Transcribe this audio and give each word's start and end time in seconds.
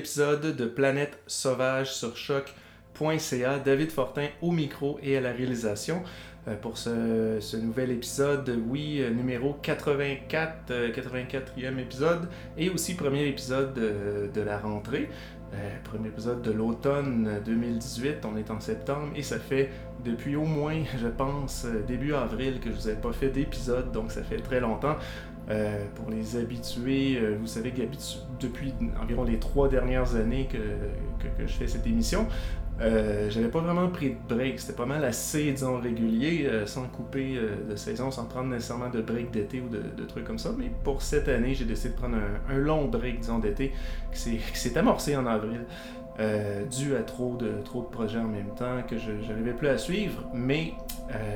épisode 0.00 0.56
de 0.56 0.64
Planète 0.64 1.18
Sauvage 1.26 1.92
sur 1.92 2.16
choc.ca. 2.16 3.58
David 3.58 3.90
Fortin 3.90 4.28
au 4.40 4.50
micro 4.50 4.98
et 5.02 5.18
à 5.18 5.20
la 5.20 5.30
réalisation 5.30 6.02
euh, 6.48 6.56
pour 6.56 6.78
ce, 6.78 7.56
nouvel 7.58 7.90
épisode, 7.90 8.58
oui, 8.66 9.02
euh, 9.02 9.10
numéro 9.10 9.58
84, 9.60 10.72
84e 10.72 11.78
épisode 11.78 12.30
et 12.56 12.70
aussi 12.70 12.94
premier 12.94 13.26
épisode 13.26 13.74
de 13.74 14.40
la 14.40 14.58
rentrée. 14.58 15.10
premier 15.84 16.08
épisode 16.08 16.40
de 16.40 16.50
l'automne 16.50 17.42
2018, 17.44 18.24
on 18.24 18.38
est 18.38 18.50
en 18.50 18.58
septembre 18.58 19.12
et 19.14 19.22
ça 19.22 19.38
fait 19.38 19.68
depuis 20.02 20.34
au 20.34 20.46
moins, 20.46 20.82
je 20.98 21.08
pense, 21.08 21.66
début 21.86 22.14
avril 22.14 22.58
que 22.60 22.70
je 22.70 22.74
vous 22.74 22.88
ai 22.88 22.94
pas 22.94 23.12
fait 23.12 23.28
d'épisode, 23.28 23.92
donc 23.92 24.12
ça 24.12 24.22
fait 24.22 24.38
très 24.38 24.60
longtemps. 24.60 24.96
Euh, 25.48 25.84
pour 25.96 26.10
les 26.10 26.36
habitués, 26.36 27.18
euh, 27.18 27.36
vous 27.40 27.46
savez 27.46 27.70
que 27.72 27.82
depuis 28.38 28.72
environ 29.02 29.24
les 29.24 29.38
trois 29.38 29.68
dernières 29.68 30.14
années 30.14 30.48
que, 30.50 30.58
je 31.40 31.52
fais 31.52 31.66
cette 31.66 31.86
émission, 31.86 32.28
euh, 32.80 33.28
j'avais 33.30 33.48
pas 33.48 33.60
vraiment 33.60 33.88
pris 33.88 34.10
de 34.10 34.34
break. 34.34 34.60
C'était 34.60 34.74
pas 34.74 34.86
mal 34.86 35.04
assez, 35.04 35.50
disons, 35.50 35.80
régulier, 35.80 36.48
sans 36.66 36.84
couper 36.84 37.38
de 37.68 37.76
saison, 37.76 38.10
sans 38.10 38.26
prendre 38.26 38.48
nécessairement 38.48 38.90
de 38.90 39.02
break 39.02 39.30
d'été 39.32 39.60
ou 39.60 39.68
de, 39.68 40.04
trucs 40.04 40.24
comme 40.24 40.38
ça. 40.38 40.50
Mais 40.56 40.70
pour 40.84 41.02
cette 41.02 41.28
année, 41.28 41.54
j'ai 41.54 41.64
décidé 41.64 41.90
de 41.90 41.98
prendre 41.98 42.16
un, 42.48 42.56
long 42.56 42.86
break, 42.86 43.20
disons, 43.20 43.38
d'été 43.38 43.72
qui 44.12 44.38
s'est 44.54 44.78
amorcé 44.78 45.16
en 45.16 45.26
avril. 45.26 45.64
Dû 46.70 46.96
à 46.96 47.02
trop 47.02 47.36
de, 47.36 47.62
trop 47.64 47.80
de 47.80 47.86
projets 47.86 48.18
en 48.18 48.28
même 48.28 48.54
temps 48.54 48.82
que 48.86 48.98
je 48.98 49.10
n'arrivais 49.10 49.54
plus 49.54 49.68
à 49.68 49.78
suivre, 49.78 50.24
mais 50.34 50.74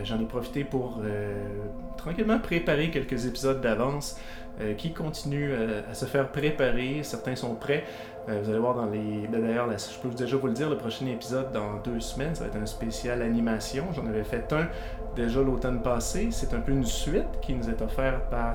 j'en 0.02 0.20
ai 0.20 0.26
profité 0.26 0.64
pour 0.64 1.00
tranquillement 1.96 2.38
préparer 2.38 2.90
quelques 2.90 3.26
épisodes 3.26 3.60
d'avance 3.60 4.18
euh, 4.60 4.74
qui 4.74 4.92
continuent 4.92 5.50
euh, 5.50 5.80
à 5.90 5.94
se 5.94 6.04
faire 6.04 6.30
préparer. 6.30 7.00
Certains 7.02 7.34
sont 7.34 7.56
prêts. 7.56 7.82
Euh, 8.28 8.40
vous 8.40 8.50
allez 8.50 8.60
voir 8.60 8.76
dans 8.76 8.86
les. 8.86 9.26
Ben, 9.26 9.42
d'ailleurs, 9.42 9.68
je 9.68 9.98
peux 10.00 10.14
déjà 10.14 10.36
vous 10.36 10.46
le 10.46 10.52
dire, 10.52 10.70
le 10.70 10.76
prochain 10.76 11.06
épisode 11.06 11.50
dans 11.50 11.80
deux 11.82 11.98
semaines, 11.98 12.36
ça 12.36 12.44
va 12.44 12.50
être 12.50 12.62
un 12.62 12.66
spécial 12.66 13.20
animation. 13.20 13.86
J'en 13.92 14.06
avais 14.06 14.22
fait 14.22 14.52
un 14.52 14.68
déjà 15.16 15.40
l'automne 15.42 15.82
passé. 15.82 16.28
C'est 16.30 16.54
un 16.54 16.60
peu 16.60 16.70
une 16.70 16.84
suite 16.84 17.40
qui 17.42 17.52
nous 17.54 17.68
est 17.68 17.82
offerte 17.82 18.30
par. 18.30 18.54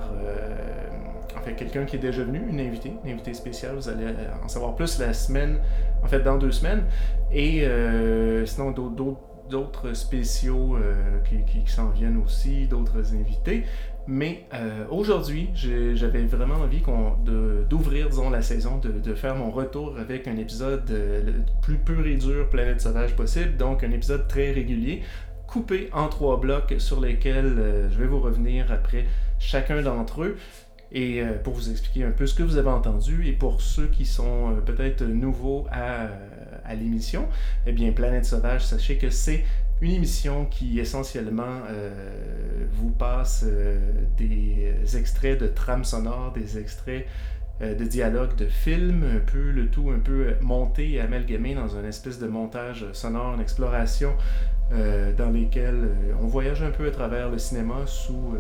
En 1.40 1.44
fait, 1.44 1.54
quelqu'un 1.54 1.86
qui 1.86 1.96
est 1.96 2.00
déjà 2.00 2.24
venu, 2.24 2.42
une 2.50 2.60
invitée, 2.60 2.94
une 3.06 3.12
invitée 3.12 3.34
spéciale. 3.34 3.76
Vous 3.76 3.90
allez 3.90 4.06
en 4.44 4.48
savoir 4.48 4.76
plus 4.76 5.00
la 5.00 5.14
semaine, 5.14 5.60
en 6.04 6.08
fait, 6.08 6.22
dans 6.22 6.38
deux 6.38 6.52
semaines. 6.52 6.84
Et 7.32 7.66
sinon, 8.46 8.72
d'autres 9.50 9.94
spéciaux 9.94 10.78
euh, 10.78 11.20
qui, 11.24 11.70
s'en 11.70 11.90
viennent 11.90 12.22
aussi, 12.24 12.68
d'autres 12.68 13.14
invités. 13.14 13.66
Mais 14.08 14.46
euh, 14.54 14.86
aujourd'hui, 14.90 15.50
j'avais 15.54 16.24
vraiment 16.24 16.56
envie 16.56 16.82
d'ouvrir, 17.70 18.10
disons, 18.10 18.30
la 18.30 18.42
saison, 18.42 18.80
de, 18.80 19.14
faire 19.14 19.36
mon 19.36 19.52
retour 19.52 19.98
avec 20.00 20.28
un 20.28 20.38
épisode 20.38 20.90
euh, 20.90 21.24
le 21.24 21.34
plus 21.62 21.78
pur 21.78 22.06
et 22.08 22.16
dur 22.16 22.50
Planète 22.50 22.82
Sauvage 22.82 23.16
possible, 23.16 23.58
donc 23.58 23.84
un 23.84 23.92
épisode 23.92 24.28
très 24.28 24.52
régulier, 24.52 25.04
coupé 25.46 25.90
en 25.94 26.08
trois 26.08 26.40
blocs 26.40 26.76
sur 26.78 27.02
lesquels 27.02 27.88
je 27.92 27.98
vais 27.98 28.06
vous 28.06 28.20
revenir 28.20 28.72
après 28.72 29.06
chacun 29.40 29.82
d'entre 29.82 30.24
eux. 30.24 30.38
Et 30.92 31.22
pour 31.44 31.54
vous 31.54 31.70
expliquer 31.70 32.04
un 32.04 32.12
peu 32.12 32.26
ce 32.26 32.34
que 32.34 32.42
vous 32.42 32.58
avez 32.58 32.70
entendu, 32.70 33.28
et 33.28 33.32
pour 33.32 33.62
ceux 33.62 33.88
qui 33.88 34.06
sont 34.06 34.56
peut-être 34.66 35.04
nouveaux 35.04 35.68
à 35.72 36.10
l'émission, 36.74 37.28
eh 37.68 37.72
bien, 37.72 37.92
Planète 37.92 38.26
Sauvage, 38.26 38.66
sachez 38.66 38.98
que 38.98 39.10
c'est 39.10 39.44
une 39.82 39.92
émission 39.92 40.46
qui 40.46 40.80
essentiellement 40.80 41.62
euh, 41.70 41.90
vous 42.74 42.90
passe 42.90 43.46
euh, 43.48 43.80
des 44.18 44.98
extraits 44.98 45.40
de 45.40 45.48
trames 45.48 45.86
sonores, 45.86 46.34
des 46.34 46.58
extraits 46.58 47.06
euh, 47.62 47.76
de 47.76 47.86
dialogues 47.86 48.36
de 48.36 48.46
films, 48.46 49.04
un 49.04 49.20
peu 49.20 49.52
le 49.52 49.68
tout 49.68 49.90
un 49.96 50.00
peu 50.00 50.36
monté 50.42 50.92
et 50.92 51.02
amalgamé 51.02 51.56
dans 51.56 51.70
une 51.70 51.86
espèce 51.86 52.20
de 52.20 52.28
montage 52.28 52.86
sonore, 52.94 53.36
une 53.36 53.42
exploration 53.42 54.14
dans 55.18 55.32
lesquels 55.32 55.90
on 56.22 56.28
voyage 56.28 56.62
un 56.62 56.70
peu 56.70 56.86
à 56.86 56.92
travers 56.92 57.32
le 57.32 57.40
cinéma 57.40 57.88
sous, 57.88 58.36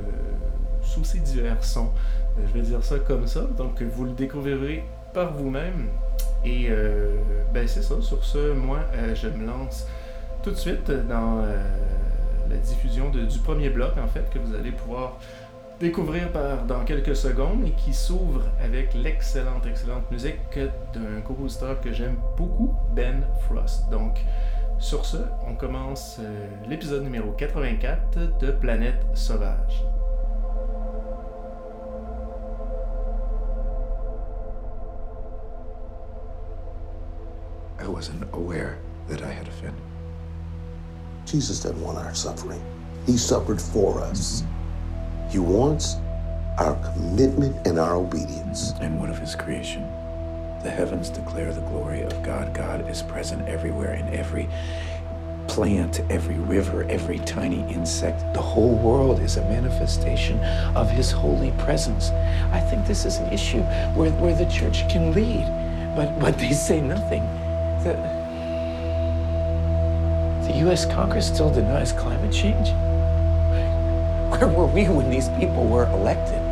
sous 0.83 1.03
ses 1.03 1.17
divers 1.21 1.63
sons. 1.63 1.89
Je 2.37 2.53
vais 2.53 2.61
dire 2.61 2.83
ça 2.83 2.99
comme 2.99 3.27
ça, 3.27 3.41
donc 3.57 3.81
vous 3.81 4.05
le 4.05 4.11
découvrirez 4.11 4.83
par 5.13 5.33
vous-même. 5.33 5.87
Et 6.45 6.67
euh, 6.69 7.17
ben 7.53 7.67
c'est 7.67 7.81
ça, 7.81 7.95
sur 8.01 8.23
ce, 8.23 8.53
moi, 8.53 8.79
euh, 8.95 9.13
je 9.13 9.27
me 9.27 9.45
lance 9.45 9.87
tout 10.41 10.51
de 10.51 10.55
suite 10.55 10.89
dans 10.89 11.39
euh, 11.39 11.57
la 12.49 12.55
diffusion 12.55 13.09
du 13.09 13.39
premier 13.39 13.69
bloc, 13.69 13.97
en 13.97 14.07
fait, 14.07 14.29
que 14.29 14.39
vous 14.39 14.55
allez 14.55 14.71
pouvoir 14.71 15.17
découvrir 15.79 16.27
dans 16.67 16.83
quelques 16.83 17.15
secondes 17.15 17.65
et 17.65 17.71
qui 17.71 17.93
s'ouvre 17.93 18.41
avec 18.61 18.93
l'excellente, 18.93 19.65
excellente 19.65 20.09
musique 20.11 20.35
d'un 20.93 21.21
compositeur 21.25 21.79
que 21.79 21.93
j'aime 21.93 22.17
beaucoup, 22.35 22.75
Ben 22.93 23.23
Frost. 23.47 23.89
Donc, 23.89 24.19
sur 24.77 25.05
ce, 25.05 25.17
on 25.47 25.55
commence 25.55 26.19
l'épisode 26.67 27.03
numéro 27.03 27.31
84 27.31 28.39
de 28.39 28.51
Planète 28.51 29.05
Sauvage. 29.13 29.85
I 37.79 37.87
wasn't 37.87 38.23
aware 38.33 38.77
that 39.07 39.21
I 39.21 39.31
had 39.31 39.47
offended. 39.47 39.81
Jesus 41.25 41.61
doesn't 41.61 41.81
want 41.81 41.97
our 41.97 42.13
suffering. 42.13 42.61
He 43.05 43.17
suffered 43.17 43.61
for 43.61 44.01
us. 44.01 44.43
He 45.29 45.39
wants 45.39 45.95
our 46.57 46.75
commitment 46.93 47.65
and 47.65 47.79
our 47.79 47.95
obedience. 47.95 48.73
And 48.81 48.99
what 48.99 49.09
of 49.09 49.17
his 49.17 49.35
creation? 49.35 49.83
The 50.63 50.69
heavens 50.69 51.09
declare 51.09 51.53
the 51.53 51.61
glory 51.61 52.01
of 52.01 52.11
God. 52.21 52.53
God 52.53 52.89
is 52.89 53.01
present 53.01 53.47
everywhere 53.47 53.93
in 53.93 54.07
every 54.13 54.49
plant, 55.47 56.01
every 56.09 56.35
river, 56.35 56.83
every 56.89 57.19
tiny 57.19 57.61
insect. 57.73 58.33
The 58.33 58.41
whole 58.41 58.75
world 58.75 59.19
is 59.21 59.37
a 59.37 59.41
manifestation 59.43 60.39
of 60.75 60.89
his 60.89 61.11
holy 61.11 61.51
presence. 61.59 62.09
I 62.51 62.59
think 62.59 62.85
this 62.85 63.05
is 63.05 63.17
an 63.17 63.31
issue 63.31 63.61
where, 63.95 64.11
where 64.11 64.35
the 64.35 64.51
church 64.51 64.89
can 64.89 65.13
lead, 65.13 65.45
but, 65.95 66.19
but 66.19 66.37
they 66.37 66.51
say 66.51 66.81
nothing. 66.81 67.23
The, 67.83 67.93
the 70.45 70.53
U.S. 70.59 70.85
Congress 70.85 71.27
still 71.27 71.49
denies 71.49 71.93
climate 71.93 72.33
change. 72.33 72.69
Where 74.31 74.49
were 74.49 74.67
we 74.67 74.89
when 74.89 75.09
these 75.09 75.29
people 75.39 75.65
were 75.65 75.85
elected? 75.85 76.48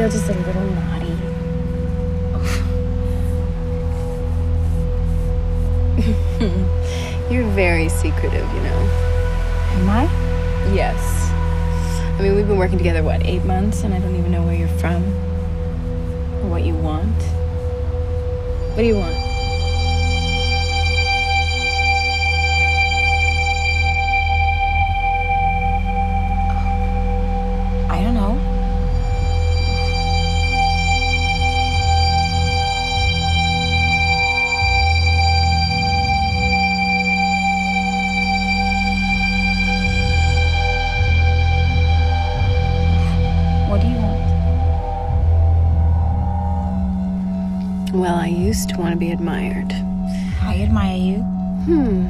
헤어졌었는데 0.00 0.49
least 48.66 48.76
want 48.76 48.92
to 48.92 48.98
be 48.98 49.10
admired. 49.10 49.72
I 50.42 50.60
admire 50.62 50.96
you. 50.96 51.22
Hmm. 51.64 52.09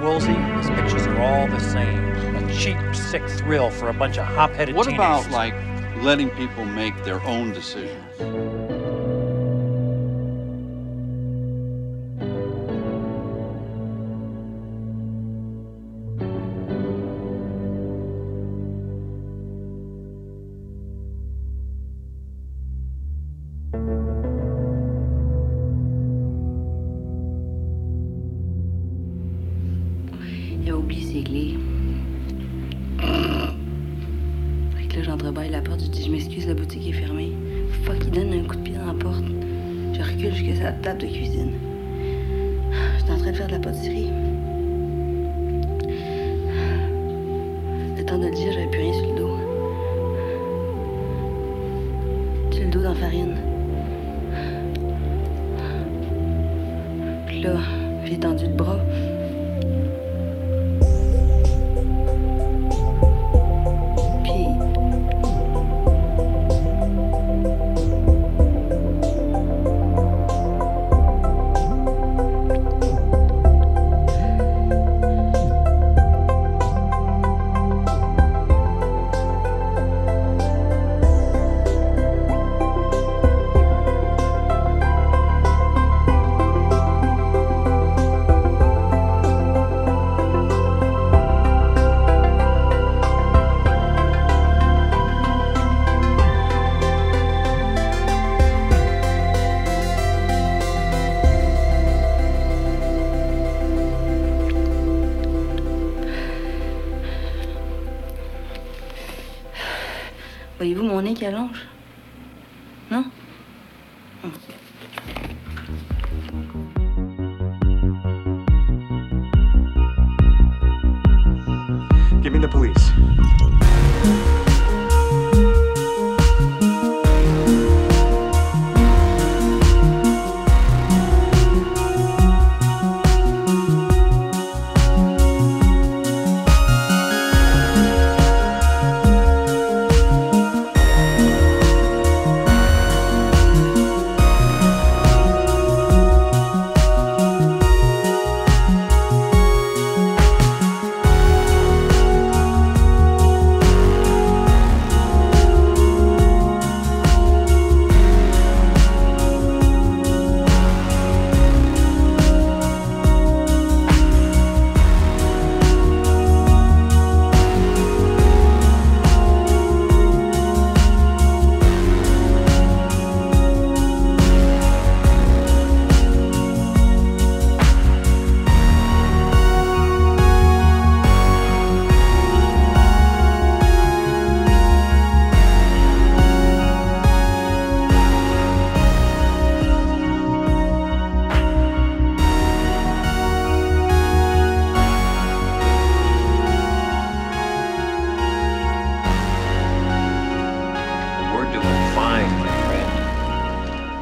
Woolsey, 0.00 0.32
his 0.32 0.70
pictures 0.70 1.06
are 1.06 1.20
all 1.20 1.46
the 1.46 1.60
same. 1.60 2.04
A 2.36 2.54
cheap, 2.54 2.78
sick 2.94 3.26
thrill 3.28 3.70
for 3.70 3.88
a 3.90 3.92
bunch 3.92 4.18
of 4.18 4.24
hop-headed 4.24 4.74
What 4.74 4.84
teenagers. 4.86 5.26
about, 5.26 5.30
like, 5.30 5.54
letting 6.02 6.30
people 6.30 6.64
make 6.64 6.94
their 7.04 7.20
own 7.22 7.52
decisions? 7.52 8.59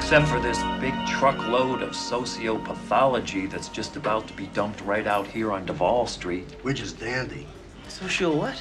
Except 0.08 0.28
for 0.28 0.40
this 0.40 0.62
big 0.80 0.94
truckload 1.06 1.82
of 1.82 1.90
sociopathology 1.90 3.50
that's 3.50 3.68
just 3.68 3.94
about 3.96 4.26
to 4.26 4.32
be 4.32 4.46
dumped 4.46 4.80
right 4.80 5.06
out 5.06 5.26
here 5.26 5.52
on 5.52 5.66
Duval 5.66 6.06
Street. 6.06 6.46
We're 6.62 6.72
just 6.72 6.98
dandy. 6.98 7.46
Social 7.88 8.34
what? 8.34 8.56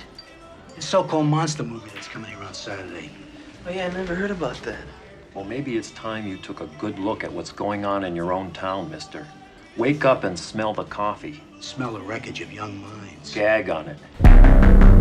The 0.75 0.81
so-called 0.81 1.27
monster 1.27 1.63
movie 1.63 1.89
that's 1.93 2.09
coming 2.09 2.31
here 2.31 2.43
on 2.43 2.53
Saturday. 2.53 3.11
Oh, 3.65 3.71
yeah, 3.71 3.85
I 3.87 3.93
never 3.93 4.13
heard 4.13 4.31
about 4.31 4.61
that. 4.63 4.83
Well, 5.33 5.45
maybe 5.45 5.77
it's 5.77 5.91
time 5.91 6.27
you 6.27 6.35
took 6.35 6.59
a 6.59 6.67
good 6.79 6.99
look 6.99 7.23
at 7.23 7.31
what's 7.31 7.53
going 7.53 7.85
on 7.85 8.03
in 8.03 8.13
your 8.13 8.33
own 8.33 8.51
town, 8.51 8.91
mister. 8.91 9.25
Wake 9.77 10.03
up 10.03 10.25
and 10.25 10.37
smell 10.37 10.73
the 10.73 10.83
coffee. 10.83 11.41
Smell 11.61 11.93
the 11.93 12.01
wreckage 12.01 12.41
of 12.41 12.51
young 12.51 12.81
minds. 12.81 13.33
Gag 13.33 13.69
on 13.69 13.87
it. 13.87 14.96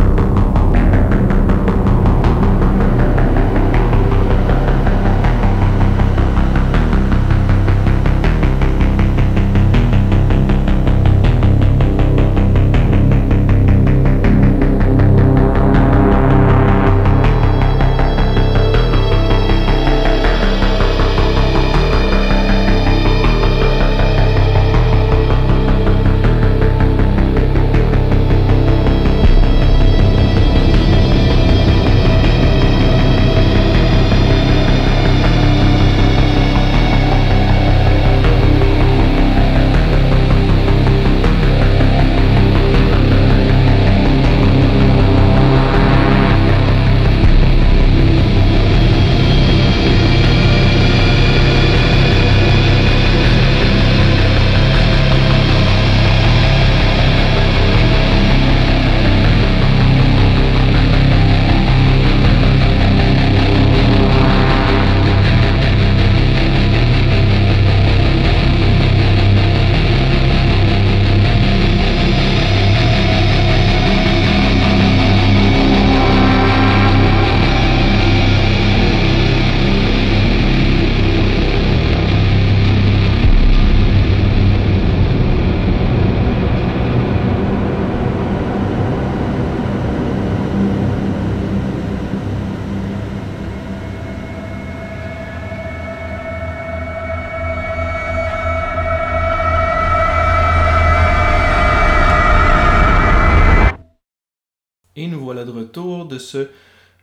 Ce 106.26 106.48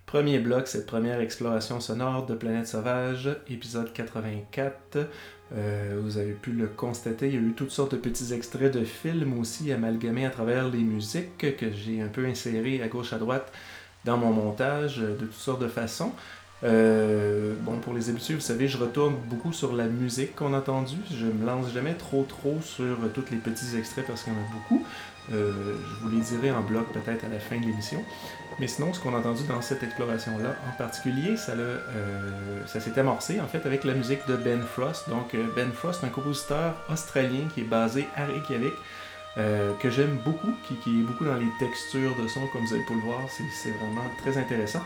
premier 0.06 0.40
bloc, 0.40 0.68
cette 0.68 0.86
première 0.86 1.22
exploration 1.22 1.80
sonore 1.80 2.26
de 2.26 2.36
Planète 2.36 2.68
Sauvage, 2.68 3.30
épisode 3.50 3.92
84. 3.94 4.98
Euh, 5.56 6.00
vous 6.04 6.18
avez 6.18 6.34
pu 6.34 6.52
le 6.52 6.68
constater, 6.68 7.28
il 7.28 7.34
y 7.34 7.38
a 7.38 7.42
eu 7.42 7.54
toutes 7.56 7.72
sortes 7.72 7.94
de 7.94 7.98
petits 7.98 8.34
extraits 8.34 8.74
de 8.74 8.84
films 8.84 9.40
aussi 9.40 9.72
amalgamés 9.72 10.26
à 10.26 10.30
travers 10.30 10.68
les 10.68 10.80
musiques 10.80 11.38
que 11.58 11.72
j'ai 11.72 12.02
un 12.02 12.08
peu 12.08 12.26
insérés 12.26 12.82
à 12.82 12.88
gauche 12.88 13.14
à 13.14 13.18
droite 13.18 13.52
dans 14.04 14.18
mon 14.18 14.32
montage 14.32 14.98
de 14.98 15.14
toutes 15.26 15.34
sortes 15.34 15.62
de 15.62 15.68
façons. 15.68 16.12
Euh, 16.64 17.54
bon, 17.62 17.78
pour 17.80 17.94
les 17.94 18.10
habitués, 18.10 18.36
vous 18.36 18.40
savez, 18.40 18.68
je 18.68 18.78
retourne 18.78 19.16
beaucoup 19.30 19.54
sur 19.54 19.74
la 19.74 19.86
musique 19.86 20.36
qu'on 20.36 20.54
a 20.54 20.60
entendue. 20.60 20.98
Je 21.12 21.26
me 21.26 21.46
lance 21.46 21.72
jamais 21.74 21.94
trop 21.94 22.24
trop 22.24 22.60
sur 22.62 22.98
tous 23.14 23.26
les 23.32 23.38
petits 23.38 23.78
extraits 23.78 24.06
parce 24.06 24.24
qu'il 24.24 24.34
y 24.34 24.36
en 24.36 24.40
a 24.40 24.54
beaucoup. 24.54 24.86
Euh, 25.32 25.52
je 25.90 26.04
vous 26.04 26.10
les 26.10 26.22
dirai 26.22 26.52
en 26.52 26.62
bloc 26.62 26.92
peut-être 26.92 27.24
à 27.24 27.30
la 27.30 27.40
fin 27.40 27.58
de 27.58 27.66
l'émission. 27.66 28.04
Mais 28.60 28.68
sinon, 28.68 28.94
ce 28.94 29.00
qu'on 29.00 29.16
a 29.16 29.20
entendu 29.20 29.44
dans 29.48 29.62
cette 29.62 29.82
exploration-là 29.84 30.56
en 30.70 30.78
particulier, 30.78 31.38
ça, 31.38 31.54
euh, 31.54 31.80
ça 32.68 32.80
s'est 32.80 33.00
amorcé 33.00 33.40
en 33.40 33.48
fait 33.48 33.66
avec 33.66 33.84
la 33.84 33.94
musique 33.94 34.28
de 34.28 34.36
Ben 34.36 34.62
Frost. 34.62 35.10
Donc 35.10 35.36
Ben 35.56 35.72
Frost, 35.72 36.04
un 36.04 36.10
compositeur 36.10 36.76
australien 36.92 37.48
qui 37.54 37.62
est 37.62 37.70
basé 37.70 38.08
à 38.16 38.26
Reykjavik. 38.26 38.74
que 39.36 39.90
j'aime 39.90 40.18
beaucoup, 40.24 40.54
qui, 40.68 40.74
est 40.74 41.04
beaucoup 41.04 41.26
dans 41.26 41.38
les 41.38 41.50
textures 41.58 42.16
de 42.22 42.28
son, 42.28 42.46
comme 42.48 42.66
vous 42.66 42.74
allez 42.74 42.86
pu 42.86 42.94
le 42.94 43.02
voir, 43.02 43.22
c'est 43.30 43.72
vraiment 43.72 44.06
très 44.22 44.38
intéressant. 44.38 44.82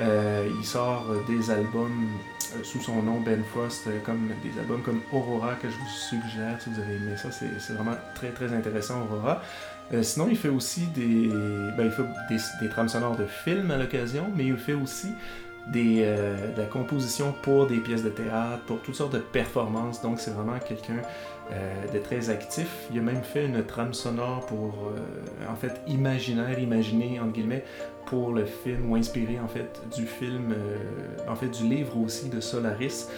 Euh, 0.00 0.48
il 0.58 0.64
sort 0.64 1.04
des 1.28 1.50
albums 1.50 2.08
euh, 2.54 2.64
sous 2.64 2.80
son 2.80 3.02
nom 3.02 3.20
Ben 3.20 3.42
Frost, 3.44 3.86
euh, 3.86 3.98
comme 4.04 4.30
des 4.42 4.58
albums 4.58 4.80
comme 4.82 5.02
Aurora 5.12 5.54
que 5.54 5.68
je 5.68 5.76
vous 5.76 5.88
suggère 5.88 6.60
si 6.60 6.70
vous 6.70 6.80
avez 6.80 6.94
aimé 6.94 7.14
ça, 7.16 7.28
c'est 7.30 7.72
vraiment 7.74 7.96
très 8.14 8.30
très 8.30 8.52
intéressant 8.54 9.02
Aurora. 9.02 9.42
Sinon, 10.02 10.28
il 10.30 10.36
fait 10.36 10.48
aussi 10.48 10.86
des, 10.94 11.28
ben, 11.76 11.90
des, 12.60 12.68
trames 12.68 12.88
sonores 12.88 13.16
de 13.16 13.26
films 13.26 13.70
à 13.70 13.76
l'occasion, 13.76 14.24
mais 14.36 14.46
il 14.46 14.56
fait 14.56 14.74
aussi 14.74 15.08
des, 15.72 16.02
de 16.02 16.60
la 16.60 16.66
composition 16.66 17.34
pour 17.42 17.66
des 17.66 17.76
pièces 17.78 18.02
de 18.02 18.08
théâtre, 18.08 18.64
pour 18.66 18.80
toutes 18.80 18.94
sortes 18.94 19.12
de 19.12 19.18
performances. 19.18 20.00
Donc, 20.00 20.18
c'est 20.18 20.30
vraiment 20.30 20.58
quelqu'un 20.66 21.02
de 21.92 21.98
très 21.98 22.30
actif. 22.30 22.68
Il 22.90 22.98
a 22.98 23.02
même 23.02 23.22
fait 23.22 23.44
une 23.44 23.62
trame 23.64 23.92
sonore 23.92 24.46
pour, 24.46 24.92
en 25.48 25.56
fait, 25.56 25.80
imaginaire, 25.86 26.58
imaginé, 26.58 27.20
entre 27.20 27.32
guillemets, 27.32 27.64
pour 28.06 28.32
le 28.32 28.44
film, 28.44 28.90
ou 28.90 28.96
inspiré 28.96 29.38
en 29.40 29.48
fait 29.48 29.80
du 29.96 30.06
film, 30.06 30.52
euh, 30.52 30.76
en 31.28 31.34
fait 31.34 31.48
du 31.48 31.64
livre 31.64 31.96
aussi 31.98 32.28
de 32.28 32.40
Solaris. 32.40 33.08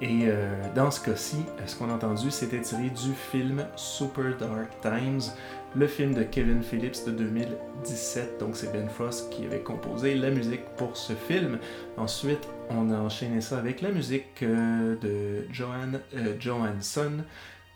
Et 0.00 0.22
euh, 0.24 0.46
dans 0.74 0.90
ce 0.90 1.00
cas-ci, 1.00 1.44
ce 1.66 1.76
qu'on 1.76 1.90
a 1.90 1.94
entendu, 1.94 2.30
c'était 2.30 2.60
tiré 2.60 2.90
du 2.90 3.12
film 3.12 3.64
Super 3.74 4.36
Dark 4.38 4.70
Times, 4.80 5.32
le 5.74 5.86
film 5.86 6.14
de 6.14 6.22
Kevin 6.22 6.62
Phillips 6.62 7.04
de 7.06 7.12
2017. 7.12 8.38
Donc 8.40 8.56
c'est 8.56 8.72
Ben 8.72 8.88
Frost 8.88 9.30
qui 9.30 9.44
avait 9.44 9.60
composé 9.60 10.14
la 10.14 10.30
musique 10.30 10.64
pour 10.76 10.96
ce 10.96 11.12
film. 11.12 11.58
Ensuite, 11.96 12.48
on 12.70 12.90
a 12.90 12.96
enchaîné 12.96 13.40
ça 13.40 13.58
avec 13.58 13.80
la 13.82 13.90
musique 13.90 14.42
euh, 14.42 14.96
de 14.96 15.46
Johan 15.52 16.00
Johansson, 16.38 17.24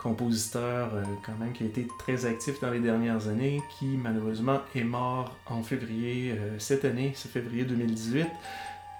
compositeur 0.02 0.94
euh, 0.94 1.04
quand 1.24 1.36
même 1.38 1.52
qui 1.52 1.62
a 1.62 1.66
été 1.66 1.86
très 1.98 2.26
actif 2.26 2.60
dans 2.60 2.70
les 2.70 2.80
dernières 2.80 3.28
années, 3.28 3.62
qui 3.78 3.86
malheureusement 3.96 4.60
est 4.74 4.84
mort 4.84 5.36
en 5.46 5.62
février 5.62 6.32
euh, 6.32 6.58
cette 6.58 6.84
année, 6.84 7.12
c'est 7.14 7.30
février 7.30 7.64
2018. 7.64 8.26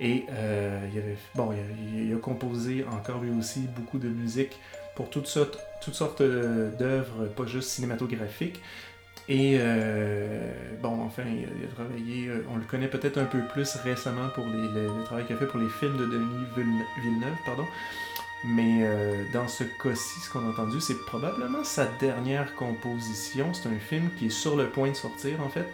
Et 0.01 0.25
euh, 0.31 0.89
il, 0.95 1.03
bon, 1.35 1.51
il, 1.95 2.13
a, 2.13 2.17
composé 2.17 2.85
encore 2.91 3.21
lui 3.21 3.31
aussi 3.37 3.69
beaucoup 3.77 3.99
de 3.99 4.09
musique 4.09 4.59
pour 4.97 5.11
toutes 5.11 5.27
sortes, 5.27 5.59
toutes 5.83 5.95
sortes 5.95 6.23
d'œuvres, 6.23 7.27
pas 7.37 7.47
juste 7.47 7.69
cinématographiques. 7.71 8.61
Et 9.29 9.59
bon, 10.83 11.01
enfin, 11.03 11.23
il 11.27 11.65
a, 11.65 11.69
travaillé, 11.75 12.31
on 12.53 12.57
le 12.57 12.65
connaît 12.65 12.89
peut-être 12.89 13.19
un 13.19 13.25
peu 13.25 13.41
plus 13.53 13.77
récemment 13.77 14.29
pour 14.35 14.45
les, 14.47 14.83
le 14.83 15.05
travail 15.05 15.25
qu'il 15.27 15.37
a 15.37 15.39
fait 15.39 15.47
pour 15.47 15.61
les 15.61 15.69
films 15.69 15.97
de 15.97 16.07
Denis 16.07 16.45
Villeneuve, 17.03 17.37
pardon. 17.47 17.65
Mais 18.45 18.81
euh, 18.83 19.25
dans 19.33 19.47
ce 19.47 19.63
cas-ci, 19.65 20.21
ce 20.21 20.31
qu'on 20.31 20.45
a 20.47 20.51
entendu, 20.51 20.81
c'est 20.81 20.99
probablement 21.07 21.63
sa 21.63 21.87
dernière 22.01 22.55
composition. 22.57 23.55
C'est 23.55 23.69
un 23.69 23.79
film 23.79 24.11
qui 24.19 24.27
est 24.27 24.31
sur 24.31 24.57
le 24.57 24.69
point 24.69 24.91
de 24.91 24.97
sortir, 24.97 25.41
en 25.41 25.49
fait. 25.49 25.67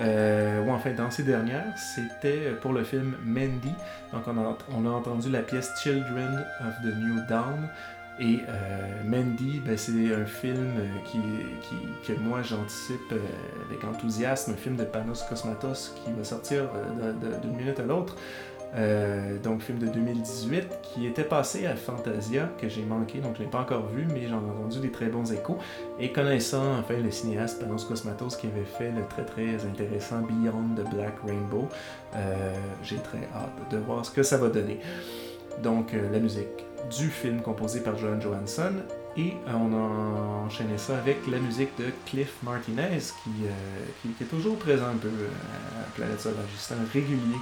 Euh, 0.00 0.64
ou 0.64 0.70
en 0.70 0.78
fait, 0.78 0.94
dans 0.94 1.10
ses 1.10 1.22
dernières, 1.22 1.72
c'était 1.94 2.52
pour 2.62 2.72
le 2.72 2.82
film 2.82 3.16
Mandy. 3.24 3.72
Donc, 4.12 4.22
on 4.26 4.38
a, 4.38 4.58
on 4.72 4.86
a 4.86 4.90
entendu 4.90 5.30
la 5.30 5.42
pièce 5.42 5.70
Children 5.82 6.44
of 6.62 6.74
the 6.82 6.96
New 6.96 7.20
Dawn. 7.28 7.68
Et 8.20 8.38
euh, 8.48 9.02
Mandy, 9.04 9.60
ben, 9.64 9.78
c'est 9.78 10.14
un 10.14 10.26
film 10.26 10.74
qui, 11.06 11.18
que 12.06 12.18
moi 12.20 12.42
j'anticipe 12.42 13.14
avec 13.66 13.82
enthousiasme, 13.84 14.52
un 14.52 14.56
film 14.56 14.76
de 14.76 14.84
Panos 14.84 15.22
Cosmatos 15.22 15.94
qui 15.96 16.12
va 16.12 16.22
sortir 16.22 16.68
d'une 17.42 17.56
minute 17.56 17.80
à 17.80 17.84
l'autre. 17.84 18.16
Euh, 18.76 19.38
donc, 19.38 19.62
film 19.62 19.78
de 19.78 19.86
2018 19.86 20.78
qui 20.82 21.06
était 21.06 21.24
passé 21.24 21.66
à 21.66 21.74
Fantasia, 21.74 22.50
que 22.58 22.68
j'ai 22.68 22.82
manqué, 22.82 23.18
donc 23.18 23.34
je 23.34 23.40
ne 23.40 23.46
l'ai 23.46 23.50
pas 23.50 23.60
encore 23.60 23.86
vu, 23.88 24.06
mais 24.12 24.28
j'en 24.28 24.40
ai 24.46 24.50
entendu 24.50 24.78
des 24.80 24.90
très 24.90 25.06
bons 25.06 25.32
échos. 25.32 25.58
Et 25.98 26.12
connaissant 26.12 26.78
enfin 26.78 26.94
le 27.02 27.10
cinéaste 27.10 27.60
Panos 27.60 27.84
Cosmatos 27.84 28.36
qui 28.36 28.46
avait 28.46 28.64
fait 28.64 28.92
le 28.92 29.02
très 29.08 29.24
très 29.24 29.66
intéressant 29.66 30.20
Beyond 30.20 30.76
the 30.76 30.88
Black 30.94 31.14
Rainbow, 31.26 31.68
euh, 32.14 32.54
j'ai 32.82 32.98
très 32.98 33.28
hâte 33.34 33.70
de 33.70 33.78
voir 33.78 34.04
ce 34.04 34.10
que 34.10 34.22
ça 34.22 34.36
va 34.36 34.48
donner. 34.48 34.78
Donc, 35.62 35.92
euh, 35.94 36.10
la 36.12 36.20
musique 36.20 36.64
du 36.96 37.08
film 37.08 37.42
composé 37.42 37.80
par 37.80 37.96
Johan 37.98 38.20
Johansson. 38.20 38.72
Et 39.16 39.34
on 39.48 39.72
a 39.72 40.46
enchaîné 40.46 40.78
ça 40.78 40.96
avec 40.96 41.26
la 41.26 41.38
musique 41.38 41.70
de 41.78 41.86
Cliff 42.06 42.32
Martinez, 42.44 43.00
qui, 43.24 43.30
qui, 44.02 44.22
est 44.22 44.26
toujours 44.26 44.56
présent 44.56 44.86
un 44.86 44.96
peu 44.96 45.08
à 45.08 45.90
Planète 45.96 46.20
Sauvage. 46.20 46.46
C'est 46.56 46.74
un 46.74 46.86
régulier 46.92 47.36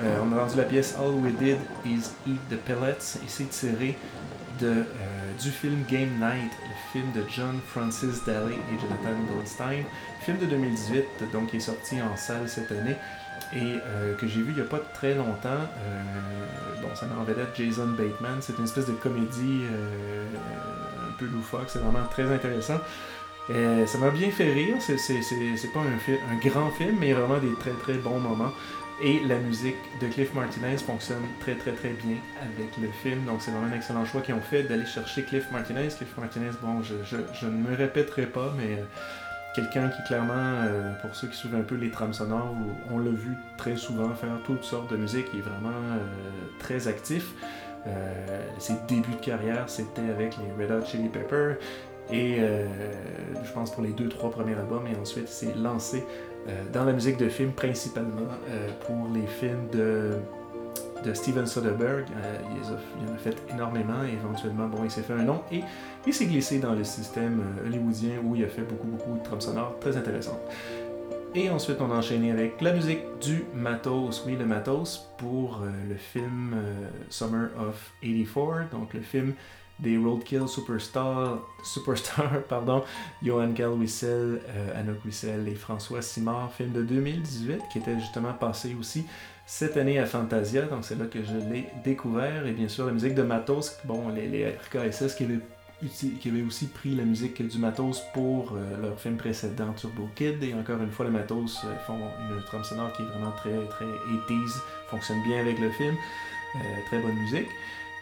euh, 0.00 0.18
on 0.22 0.32
a 0.32 0.42
entendu 0.42 0.58
la 0.58 0.64
pièce 0.64 0.94
All 0.96 1.10
We 1.10 1.32
Did 1.34 1.58
Is 1.84 2.10
Eat 2.26 2.40
the 2.48 2.56
Pellets 2.56 3.16
et 3.16 3.26
c'est 3.26 3.50
tiré 3.50 3.96
de, 4.60 4.68
euh, 4.68 4.84
du 5.42 5.50
film 5.50 5.84
Game 5.90 6.20
Night, 6.20 6.52
le 6.62 6.92
film 6.92 7.12
de 7.12 7.28
John 7.28 7.58
Francis 7.66 8.24
Daly 8.24 8.54
et 8.54 8.80
Jonathan 8.80 9.18
Goldstein, 9.32 9.84
film 10.20 10.38
de 10.38 10.46
2018, 10.46 11.04
donc 11.32 11.50
qui 11.50 11.56
est 11.56 11.60
sorti 11.60 12.00
en 12.00 12.16
salle 12.16 12.48
cette 12.48 12.70
année 12.70 12.96
et 13.54 13.78
euh, 13.86 14.14
que 14.16 14.26
j'ai 14.26 14.40
vu 14.40 14.50
il 14.50 14.54
n'y 14.56 14.60
a 14.60 14.64
pas 14.64 14.80
très 14.94 15.14
longtemps. 15.14 15.66
bon, 16.82 16.94
ça 16.94 17.06
met 17.06 17.14
en 17.14 17.24
vedette 17.24 17.54
Jason 17.56 17.88
Bateman, 17.88 18.38
c'est 18.40 18.56
une 18.58 18.64
espèce 18.64 18.86
de 18.86 18.92
comédie 18.92 19.62
un 19.66 21.12
peu 21.18 21.26
loufoque, 21.26 21.68
c'est 21.68 21.78
vraiment 21.78 22.06
très 22.10 22.30
intéressant. 22.32 22.78
ça 23.48 23.98
m'a 23.98 24.10
bien 24.10 24.30
fait 24.30 24.52
rire, 24.52 24.76
c'est 24.80 25.72
pas 25.72 25.80
un, 25.80 26.32
un, 26.32 26.48
grand 26.48 26.70
film, 26.70 26.96
mais 27.00 27.12
vraiment 27.12 27.38
des 27.38 27.54
très 27.60 27.72
très 27.72 27.94
bons 27.94 28.20
moments. 28.20 28.52
Et 29.00 29.20
la 29.20 29.38
musique 29.38 29.76
de 30.00 30.08
Cliff 30.08 30.34
Martinez 30.34 30.76
fonctionne 30.78 31.22
très 31.38 31.54
très 31.54 31.70
très 31.70 31.90
bien 31.90 32.16
avec 32.42 32.76
le 32.82 32.88
film, 32.88 33.24
donc 33.26 33.40
c'est 33.40 33.52
vraiment 33.52 33.72
un 33.72 33.76
excellent 33.76 34.04
choix 34.04 34.22
qu'ils 34.22 34.34
ont 34.34 34.40
fait 34.40 34.64
d'aller 34.64 34.86
chercher 34.86 35.22
Cliff 35.22 35.44
Martinez. 35.52 35.86
Cliff 35.96 36.16
Martinez, 36.18 36.50
bon, 36.60 36.82
je, 36.82 36.94
je, 37.04 37.46
ne 37.46 37.50
me 37.52 37.76
répéterai 37.76 38.26
pas, 38.26 38.52
mais 38.56 38.74
euh, 38.74 38.84
quelqu'un 39.54 39.88
qui 39.88 40.02
clairement, 40.04 40.32
euh, 40.34 40.92
pour 41.00 41.14
ceux 41.14 41.28
qui 41.28 41.36
suivent 41.36 41.54
un 41.54 41.62
peu 41.62 41.74
les 41.74 41.90
trames 41.90 42.12
sonores, 42.12 42.54
on 42.90 42.98
l'a 42.98 43.10
vu 43.10 43.36
très 43.56 43.76
souvent 43.76 44.10
faire 44.14 44.38
toutes 44.44 44.64
sortes 44.64 44.90
de 44.90 44.96
musique, 44.96 45.26
il 45.32 45.40
est 45.40 45.42
vraiment 45.42 45.70
euh, 45.70 45.98
très 46.58 46.88
actif. 46.88 47.34
ses 48.58 48.74
débuts 48.86 49.14
de 49.14 49.24
carrière, 49.24 49.64
c'était 49.68 50.10
avec 50.10 50.34
les 50.36 50.64
Red 50.64 50.72
Hot 50.72 50.84
Chili 50.84 51.08
Peppers, 51.08 51.56
et 52.10 52.40
je 53.42 53.52
pense 53.52 53.70
pour 53.70 53.82
les 53.82 53.92
deux, 53.92 54.08
trois 54.08 54.30
premiers 54.30 54.54
albums, 54.54 54.86
et 54.86 54.96
ensuite 54.96 55.28
s'est 55.28 55.54
lancé 55.54 56.04
euh, 56.48 56.62
dans 56.72 56.84
la 56.84 56.92
musique 56.92 57.18
de 57.18 57.28
film 57.28 57.52
principalement 57.52 58.30
euh, 58.48 58.68
pour 58.86 59.08
les 59.12 59.26
films 59.26 59.68
de, 59.70 60.12
de 61.04 61.14
Steven 61.14 61.46
Soderbergh. 61.46 62.06
Euh, 62.16 62.38
il, 62.54 63.10
en 63.10 63.14
a 63.14 63.18
fait 63.18 63.36
énormément 63.50 64.04
et 64.04 64.12
éventuellement, 64.12 64.68
bon, 64.68 64.84
il 64.84 64.90
s'est 64.90 65.02
fait 65.02 65.14
un 65.14 65.24
nom 65.24 65.42
et 65.52 65.62
il 66.06 66.14
s'est 66.14 66.26
glissé 66.26 66.58
dans 66.58 66.74
le 66.74 66.84
système 66.84 67.42
hollywoodien 67.66 68.18
où 68.24 68.36
il 68.36 68.44
a 68.44 68.48
fait 68.48 68.62
beaucoup, 68.62 68.86
beaucoup 68.86 69.18
de 69.18 69.22
trames 69.22 69.40
sonores 69.40 69.78
très 69.80 69.96
intéressantes. 69.96 70.40
Et 71.34 71.50
ensuite, 71.50 71.76
on 71.80 71.90
a 71.92 71.96
enchaîné 71.96 72.32
avec 72.32 72.60
la 72.62 72.72
musique 72.72 73.00
du 73.20 73.44
matos, 73.54 74.24
oui, 74.26 74.34
le 74.36 74.46
matos, 74.46 75.08
pour 75.18 75.60
le 75.88 75.94
film 75.94 76.56
Summer 77.10 77.50
of 77.58 77.92
84, 78.02 78.70
donc 78.70 78.94
le 78.94 79.02
film 79.02 79.34
des 79.78 79.96
Roadkill 79.96 80.48
Superstar, 80.48 81.38
Superstar 81.62 82.42
pardon, 82.48 82.82
Johan 83.22 83.48
Galwissel, 83.48 84.40
euh, 84.48 84.80
Anouk 84.80 85.04
Wissel 85.04 85.48
et 85.48 85.54
François 85.54 86.02
Simard, 86.02 86.52
film 86.52 86.72
de 86.72 86.82
2018 86.82 87.62
qui 87.70 87.78
était 87.78 87.98
justement 87.98 88.32
passé 88.32 88.76
aussi 88.78 89.06
cette 89.50 89.78
année 89.78 89.98
à 89.98 90.04
Fantasia, 90.04 90.66
donc 90.66 90.84
c'est 90.84 90.98
là 90.98 91.06
que 91.06 91.20
je 91.24 91.50
l'ai 91.50 91.70
découvert, 91.82 92.46
et 92.46 92.52
bien 92.52 92.68
sûr 92.68 92.84
la 92.84 92.92
musique 92.92 93.14
de 93.14 93.22
Matos, 93.22 93.78
bon, 93.84 94.10
les, 94.10 94.46
RKSS 94.46 95.14
qui 95.14 95.24
avaient, 95.24 95.40
qui 95.88 96.28
avaient 96.28 96.42
aussi 96.42 96.66
pris 96.66 96.94
la 96.94 97.02
musique 97.02 97.40
du 97.48 97.56
Matos 97.56 98.02
pour 98.12 98.52
euh, 98.52 98.82
leur 98.82 99.00
film 99.00 99.16
précédent 99.16 99.72
Turbo 99.72 100.06
Kid, 100.14 100.44
et 100.44 100.52
encore 100.52 100.82
une 100.82 100.90
fois, 100.90 101.06
les 101.06 101.12
Matos 101.12 101.64
euh, 101.64 101.74
font 101.86 101.96
une 101.96 102.42
trame 102.44 102.62
sonore 102.62 102.92
qui 102.92 103.00
est 103.00 103.06
vraiment 103.06 103.32
très, 103.38 103.54
très 103.70 103.86
80s, 103.86 104.60
fonctionne 104.90 105.22
bien 105.22 105.40
avec 105.40 105.58
le 105.58 105.70
film, 105.70 105.94
euh, 105.94 106.58
très 106.88 106.98
bonne 106.98 107.16
musique. 107.16 107.48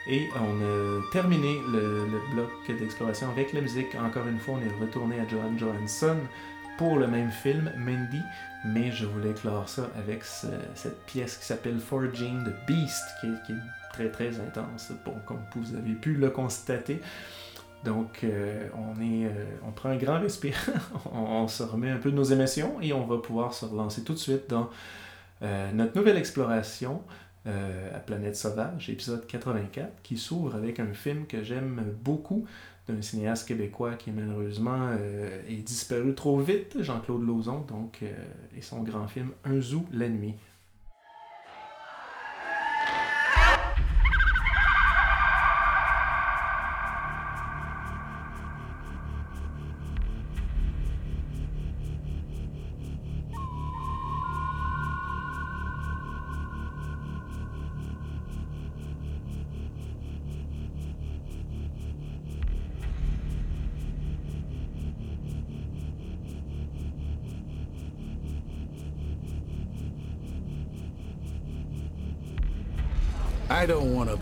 Et 0.09 0.29
on 0.35 0.63
a 0.65 1.13
terminé 1.13 1.61
le, 1.71 2.07
bloc 2.35 2.51
d'exploration 2.77 3.31
avec 3.31 3.53
la 3.53 3.61
musique. 3.61 3.95
Encore 3.95 4.27
une 4.27 4.41
fois, 4.41 4.59
on 4.59 4.67
est 4.67 4.85
retourné 4.85 5.21
à 5.21 5.29
Johan 5.29 5.57
Johansson 5.57 6.17
pour 6.77 6.99
le 6.99 7.07
même 7.07 7.31
film, 7.31 7.73
Mandy, 7.77 8.21
mais 8.67 8.91
je 8.93 9.07
voulais 9.07 9.33
clore 9.33 9.69
ça 9.69 9.89
avec 9.97 10.25
ce- 10.25 10.47
cette 10.75 11.05
pièce 11.07 11.37
qui 11.39 11.45
s'appelle 11.45 11.79
Forging 11.79 12.45
the 12.45 12.67
Beast, 12.67 13.05
qui 13.21 13.27
est, 13.27 13.57
très 13.93 14.11
très 14.11 14.39
intense, 14.41 14.93
bon, 15.07 15.15
comme 15.25 15.41
vous 15.55 15.75
avez 15.75 15.95
pu 15.95 16.15
le 16.15 16.29
constater. 16.29 17.01
Donc, 17.85 18.25
euh, 18.25 18.69
on, 18.75 19.01
est, 19.01 19.27
euh, 19.27 19.45
on 19.67 19.71
prend 19.71 19.89
un 19.91 19.97
grand 19.97 20.21
respire, 20.21 20.57
on, 21.13 21.49
se 21.49 21.63
remet 21.63 21.91
un 21.91 21.97
peu 21.97 22.11
de 22.11 22.17
nos 22.17 22.25
émotions 22.25 22.81
et 22.83 22.93
on 22.93 23.07
va 23.07 23.19
pouvoir 23.19 23.55
se 23.55 23.65
relancer 23.65 24.03
tout 24.03 24.13
de 24.13 24.19
suite 24.19 24.51
dans 24.51 24.69
euh, 25.43 25.71
notre 25.73 25.97
nouvelle 25.97 26.17
exploration 26.17 27.03
à 27.95 28.01
Planète 28.01 28.35
Sauvage, 28.35 28.91
épisode 28.91 29.25
84, 29.25 30.03
qui 30.03 30.19
s'ouvre 30.19 30.57
avec 30.57 30.81
un 30.81 30.93
film 30.93 31.27
que 31.29 31.45
j'aime 31.45 31.81
beaucoup 32.03 32.45
d'un 32.89 33.03
cinéaste 33.03 33.49
québécois 33.49 33.95
qui 33.95 34.11
malheureusement 34.11 34.91
euh, 34.91 35.43
est 35.49 35.63
disparu 35.63 36.15
trop 36.15 36.39
vite, 36.39 36.83
Jean-Claude 36.83 37.27
Lauzon, 37.27 37.65
donc, 37.69 37.99
euh, 38.03 38.13
et 38.57 38.63
son 38.63 38.83
grand 38.83 39.09
film 39.09 39.31
Un 39.45 39.61
zoo 39.61 39.85
la 39.93 40.09
nuit. 40.09 40.35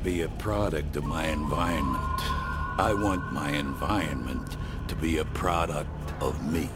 Be 0.04 0.20
a 0.20 0.28
product 0.28 0.96
of 0.96 1.04
my 1.04 1.26
environment. 1.28 2.20
I 2.78 2.92
want 2.92 3.32
my 3.32 3.52
environment 3.52 4.58
to 4.88 4.94
be 4.94 5.16
a 5.16 5.24
product 5.24 5.88
of 6.20 6.52
me. 6.52 6.68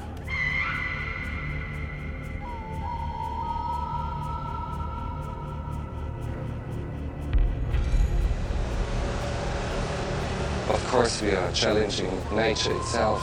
Of 10.70 10.86
course, 10.86 11.20
we 11.20 11.32
are 11.32 11.52
challenging 11.52 12.10
nature 12.34 12.74
itself, 12.74 13.22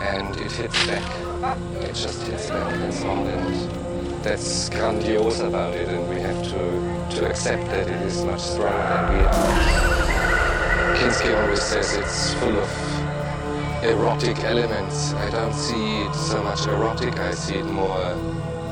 and 0.00 0.36
it 0.36 0.52
hits 0.52 0.86
back. 0.86 1.82
It 1.82 1.94
just 1.96 2.22
hits 2.22 2.50
back, 2.50 2.72
that's 2.78 3.02
all. 3.02 3.26
And 3.26 3.83
that's 4.24 4.70
grandiose 4.70 5.40
about 5.40 5.74
it, 5.74 5.86
and 5.86 6.08
we 6.08 6.18
have 6.18 6.42
to, 6.42 7.14
to 7.14 7.28
accept 7.28 7.66
that 7.66 7.86
it 7.86 8.02
is 8.06 8.24
much 8.24 8.40
stronger 8.40 8.72
than 8.72 9.12
we 9.12 9.20
are. 9.22 10.96
Kinski 10.96 11.38
always 11.42 11.60
says 11.60 11.94
it's 11.94 12.32
full 12.34 12.56
of 12.58 13.84
erotic 13.84 14.38
elements. 14.44 15.12
I 15.12 15.28
don't 15.28 15.52
see 15.52 16.00
it 16.04 16.14
so 16.14 16.42
much 16.42 16.66
erotic, 16.66 17.18
I 17.18 17.32
see 17.32 17.56
it 17.56 17.66
more 17.66 18.16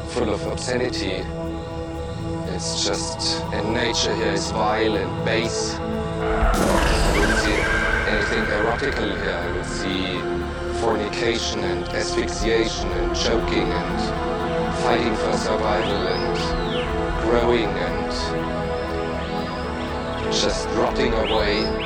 full 0.08 0.30
of 0.30 0.42
obscenity. 0.46 1.22
It's 2.54 2.86
just, 2.86 3.42
and 3.52 3.74
nature 3.74 4.14
here 4.16 4.32
is 4.32 4.50
vile 4.52 4.96
and 4.96 5.24
base. 5.26 5.74
I 5.74 7.12
wouldn't 7.14 7.38
see 7.44 7.60
anything 8.10 8.44
erotical 8.56 9.10
here. 9.20 9.36
I 9.36 9.52
would 9.54 9.66
see 9.66 10.80
fornication 10.80 11.60
and 11.60 11.84
asphyxiation 11.88 12.90
and 12.90 13.14
choking 13.14 13.70
and 13.70 14.31
fighting 14.82 15.14
for 15.14 15.32
survival 15.34 16.08
and 16.08 17.22
growing 17.22 17.68
and 17.68 18.12
just 20.32 20.66
rotting 20.70 21.12
away. 21.14 21.81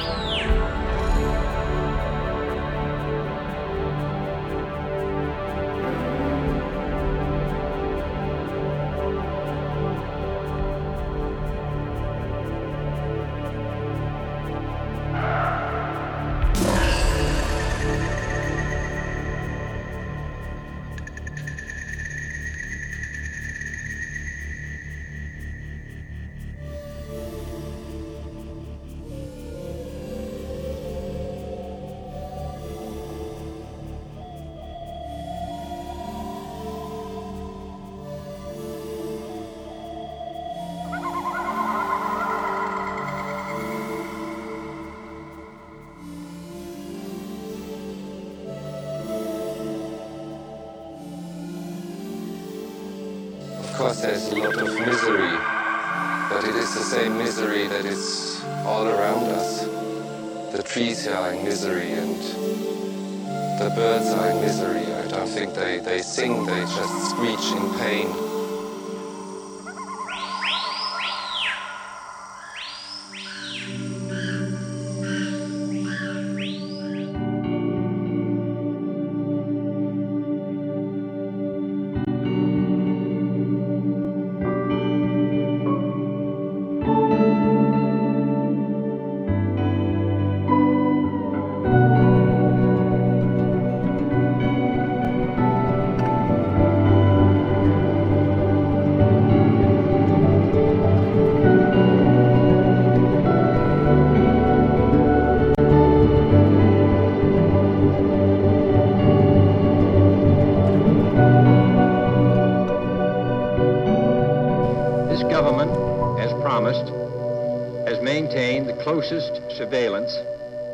Closest 118.86 119.42
surveillance 119.58 120.14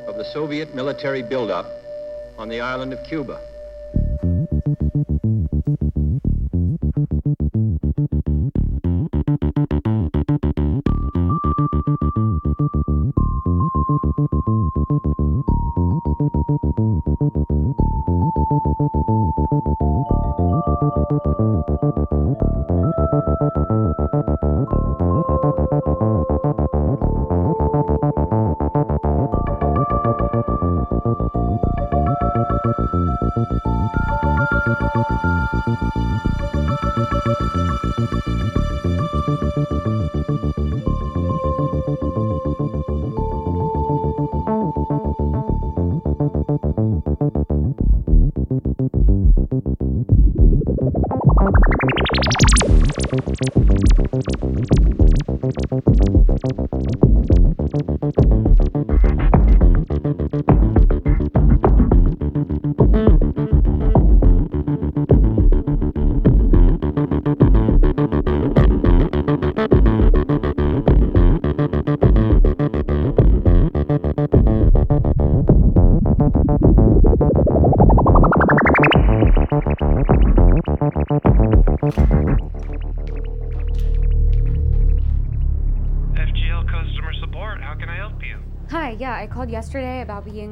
of 0.07 0.19
the 0.19 0.25
Soviet 0.35 0.75
military 0.75 1.23
buildup 1.23 1.65
on 2.37 2.47
the 2.51 2.61
island 2.61 2.93
of 2.93 3.03
Cuba. 3.05 3.41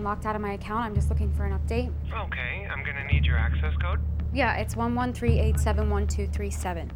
Being 0.00 0.08
locked 0.08 0.24
out 0.24 0.34
of 0.34 0.40
my 0.40 0.54
account. 0.54 0.86
I'm 0.86 0.94
just 0.94 1.10
looking 1.10 1.30
for 1.34 1.44
an 1.44 1.52
update. 1.52 1.92
Okay, 2.10 2.66
I'm 2.70 2.82
gonna 2.82 3.04
need 3.12 3.26
your 3.26 3.36
access 3.36 3.74
code. 3.82 4.00
Yeah, 4.32 4.56
it's 4.56 4.74
1138712237. 4.74 6.90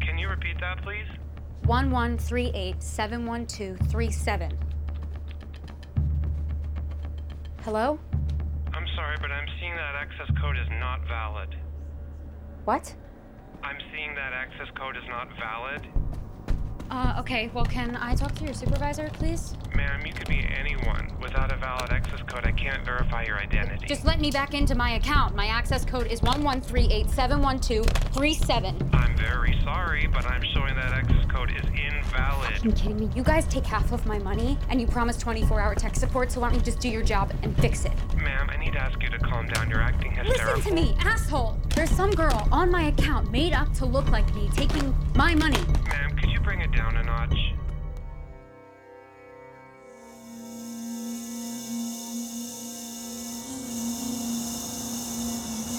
Can 0.00 0.18
you 0.18 0.28
repeat 0.28 0.60
that, 0.60 0.82
please? 0.82 1.06
1138712237. 1.64 4.52
Hello? 7.62 7.98
I'm 8.74 8.86
sorry, 8.94 9.16
but 9.22 9.30
I'm 9.30 9.48
seeing 9.58 9.74
that 9.76 9.94
access 9.94 10.28
code 10.42 10.58
is 10.58 10.68
not 10.78 11.00
valid. 11.08 11.56
What? 12.66 12.94
I'm 13.62 13.78
seeing 13.94 14.14
that 14.14 14.34
access 14.34 14.68
code 14.76 14.98
is 14.98 15.04
not 15.08 15.28
valid. 15.40 15.88
Uh, 16.90 17.16
okay, 17.18 17.50
well, 17.54 17.64
can 17.64 17.96
I 17.96 18.14
talk 18.14 18.34
to 18.36 18.44
your 18.44 18.54
supervisor, 18.54 19.08
please? 19.14 19.56
Ma'am, 19.74 20.04
you 20.06 20.12
could 20.12 20.28
be 20.28 20.46
anyone. 20.56 21.10
Without 21.20 21.52
a 21.52 21.56
valid 21.56 21.90
access 21.90 22.20
code, 22.26 22.44
I 22.44 22.52
can't 22.52 22.84
verify 22.84 23.24
your 23.24 23.38
identity. 23.38 23.86
Just 23.86 24.04
let 24.04 24.20
me 24.20 24.30
back 24.30 24.54
into 24.54 24.74
my 24.74 24.90
account. 24.92 25.34
My 25.34 25.46
access 25.46 25.84
code 25.84 26.06
is 26.06 26.20
1138712237. 26.20 28.94
I'm 28.94 29.16
very 29.16 29.58
sorry, 29.64 30.06
but 30.06 30.24
I'm 30.26 30.42
showing 30.52 30.74
that 30.76 30.92
access 30.92 31.24
code 31.26 31.50
is 31.50 31.64
invalid. 31.64 32.52
Are 32.52 32.58
you 32.62 32.72
kidding 32.72 32.98
me? 32.98 33.08
You 33.16 33.22
guys 33.22 33.46
take 33.46 33.64
half 33.64 33.90
of 33.92 34.04
my 34.06 34.18
money, 34.18 34.58
and 34.68 34.78
you 34.80 34.86
promise 34.86 35.16
24 35.16 35.60
hour 35.60 35.74
tech 35.74 35.96
support, 35.96 36.30
so 36.30 36.40
why 36.40 36.50
don't 36.50 36.58
you 36.58 36.64
just 36.64 36.78
do 36.80 36.88
your 36.88 37.02
job 37.02 37.32
and 37.42 37.56
fix 37.58 37.84
it? 37.86 37.92
Ma'am, 38.16 38.48
I 38.50 38.56
need 38.58 38.74
to 38.74 38.80
ask 38.80 39.02
you 39.02 39.08
to 39.08 39.18
calm 39.18 39.46
down. 39.48 39.70
You're 39.70 39.80
acting 39.80 40.12
hysterical. 40.12 40.56
Listen 40.56 40.76
to 40.76 40.82
me, 40.82 40.94
asshole! 41.00 41.56
There's 41.74 41.90
some 41.90 42.12
girl 42.12 42.48
on 42.52 42.70
my 42.70 42.84
account 42.84 43.32
made 43.32 43.52
up 43.52 43.72
to 43.74 43.84
look 43.84 44.08
like 44.10 44.32
me, 44.34 44.48
taking 44.54 44.94
my 45.16 45.34
money. 45.34 45.58
Ma'am, 45.88 46.16
could 46.16 46.30
you 46.30 46.38
bring 46.40 46.60
it 46.60 46.70
down 46.70 46.96
a 46.96 47.02
notch? 47.02 47.52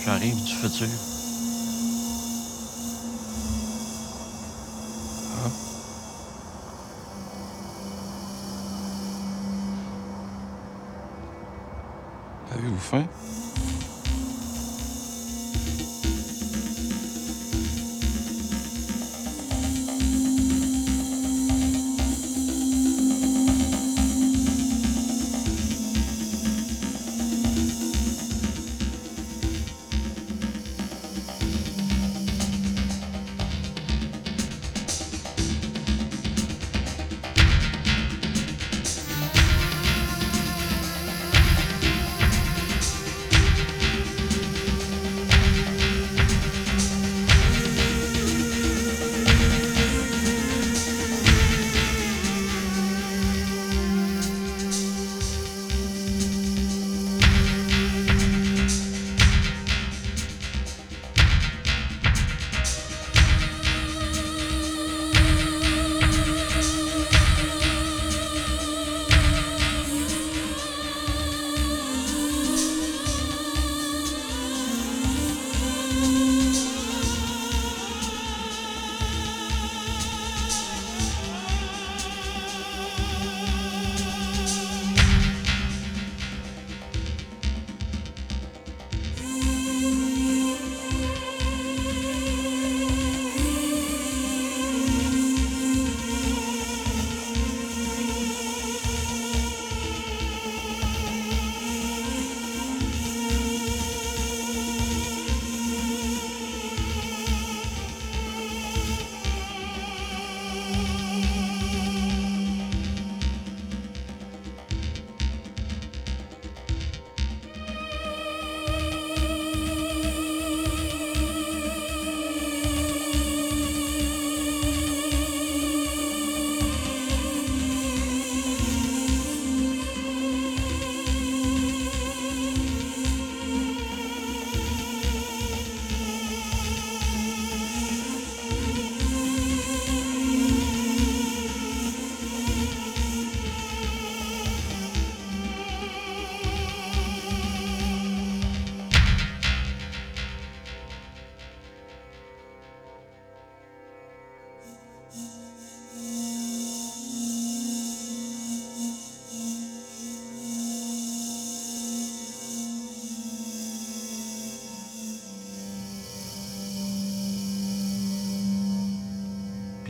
J'arrive 0.03 0.36
du 0.36 0.53
futur. 0.53 0.88
Ah. 5.34 5.51
Avez-vous 12.53 12.77
faim? 12.77 13.08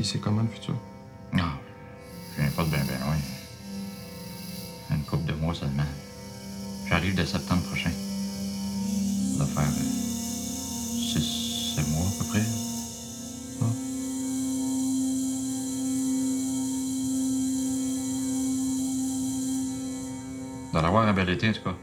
Puis 0.05 0.11
c'est 0.11 0.19
comment 0.19 0.43
le 0.43 0.47
futur? 0.49 0.75
Non, 1.33 1.41
pas 2.55 2.63
de 2.63 2.69
bien 2.69 2.83
bien 2.83 2.99
loin. 2.99 3.15
Une 4.91 5.03
couple 5.03 5.25
de 5.25 5.33
mois 5.33 5.55
seulement. 5.55 5.81
J'arrive 6.87 7.15
de 7.15 7.25
septembre 7.25 7.63
prochain. 7.63 7.89
Ça 7.89 9.37
doit 9.37 9.47
faire 9.47 9.63
euh, 9.63 11.11
six, 11.11 11.73
sept 11.75 11.87
mois 11.87 12.05
à 12.05 12.19
peu 12.19 12.25
près. 12.25 12.43
Vous 20.71 20.77
allez 20.77 20.87
avoir 20.87 21.07
un 21.07 21.13
bel 21.13 21.29
été, 21.31 21.49
en 21.49 21.53
tout 21.53 21.63
cas. 21.63 21.74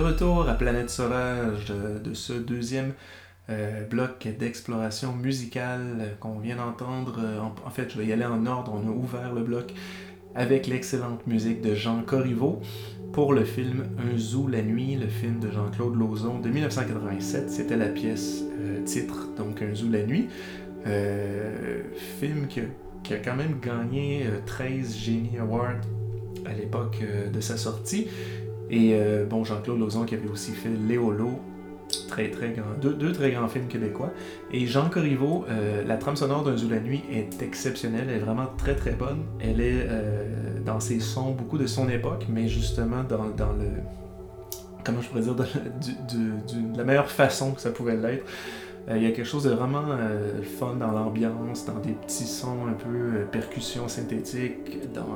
Retour 0.00 0.48
à 0.48 0.54
Planète 0.54 0.90
Sauvage 0.90 1.66
de, 1.66 1.98
de 1.98 2.14
ce 2.14 2.32
deuxième 2.32 2.92
euh, 3.50 3.84
bloc 3.84 4.28
d'exploration 4.38 5.12
musicale 5.12 6.16
qu'on 6.20 6.38
vient 6.38 6.56
d'entendre. 6.56 7.18
Euh, 7.22 7.40
En, 7.40 7.70
fait, 7.70 7.90
je 7.90 7.98
vais 7.98 8.06
y 8.06 8.12
aller 8.12 8.24
en 8.24 8.46
ordre. 8.46 8.72
On 8.74 8.88
a 8.88 8.92
ouvert 8.92 9.32
le 9.32 9.42
bloc 9.42 9.72
avec 10.34 10.66
l'excellente 10.66 11.26
musique 11.26 11.60
de 11.60 11.74
Jean 11.74 12.02
Corriveau 12.02 12.60
pour 13.12 13.32
le 13.32 13.44
film 13.44 13.84
Un 13.98 14.16
zoo 14.16 14.46
la 14.46 14.62
nuit, 14.62 14.96
le 14.96 15.08
film 15.08 15.40
de 15.40 15.50
Jean-Claude 15.50 15.96
Lauzon 15.96 16.38
de 16.38 16.48
1987. 16.48 17.50
C'était 17.50 17.76
la 17.76 17.88
pièce 17.88 18.42
euh, 18.60 18.82
titre, 18.84 19.28
donc 19.36 19.60
Un 19.62 19.74
zoo 19.74 19.88
la 19.90 20.04
nuit. 20.04 20.28
Euh, 20.86 21.82
film 22.18 22.46
qui 22.48 22.60
a, 23.12 23.16
quand 23.18 23.36
même 23.36 23.60
gagné 23.60 24.24
euh, 24.26 24.40
13 24.46 24.96
Genie 24.96 25.38
Awards 25.38 25.80
à 26.46 26.52
l'époque 26.54 26.98
euh, 27.02 27.28
de 27.28 27.40
sa 27.40 27.56
sortie. 27.56 28.08
Et 28.70 28.94
euh, 28.94 29.24
bon, 29.26 29.44
Jean-Claude 29.44 29.78
Lauzon 29.78 30.04
qui 30.04 30.14
avait 30.14 30.28
aussi 30.28 30.52
fait 30.52 30.70
Léolo, 30.70 31.40
très 32.08 32.30
très 32.30 32.50
grand, 32.50 32.78
deux, 32.80 32.94
deux 32.94 33.12
très 33.12 33.32
grands 33.32 33.48
films 33.48 33.66
québécois. 33.66 34.12
Et 34.52 34.66
Jean 34.66 34.88
Corriveau, 34.88 35.44
euh, 35.50 35.84
la 35.84 35.96
trame 35.96 36.16
sonore 36.16 36.44
d'un 36.44 36.56
Zoo 36.56 36.68
la 36.68 36.78
nuit 36.78 37.02
est 37.12 37.42
exceptionnelle, 37.42 38.06
elle 38.08 38.16
est 38.16 38.20
vraiment 38.20 38.46
très 38.56 38.76
très 38.76 38.92
bonne. 38.92 39.24
Elle 39.40 39.60
est 39.60 39.86
euh, 39.88 40.60
dans 40.64 40.78
ses 40.78 41.00
sons, 41.00 41.32
beaucoup 41.32 41.58
de 41.58 41.66
son 41.66 41.88
époque, 41.88 42.26
mais 42.28 42.48
justement 42.48 43.02
dans, 43.02 43.28
dans 43.36 43.52
le. 43.52 43.66
Comment 44.84 45.02
je 45.02 45.08
pourrais 45.08 45.22
dire, 45.22 45.34
de 45.34 46.76
la 46.78 46.84
meilleure 46.84 47.10
façon 47.10 47.52
que 47.52 47.60
ça 47.60 47.70
pouvait 47.70 47.96
l'être. 47.96 48.24
Euh, 48.88 48.96
Il 48.96 49.02
y 49.02 49.06
a 49.06 49.10
quelque 49.10 49.26
chose 49.26 49.44
de 49.44 49.50
vraiment 49.50 49.84
euh, 49.88 50.42
fun 50.42 50.76
dans 50.76 50.90
l'ambiance, 50.90 51.64
dans 51.64 51.78
des 51.78 51.92
petits 51.92 52.26
sons 52.26 52.66
un 52.68 52.72
peu 52.72 52.88
euh, 52.88 53.24
percussions 53.30 53.88
synthétiques, 53.88 54.92
dans 54.92 55.14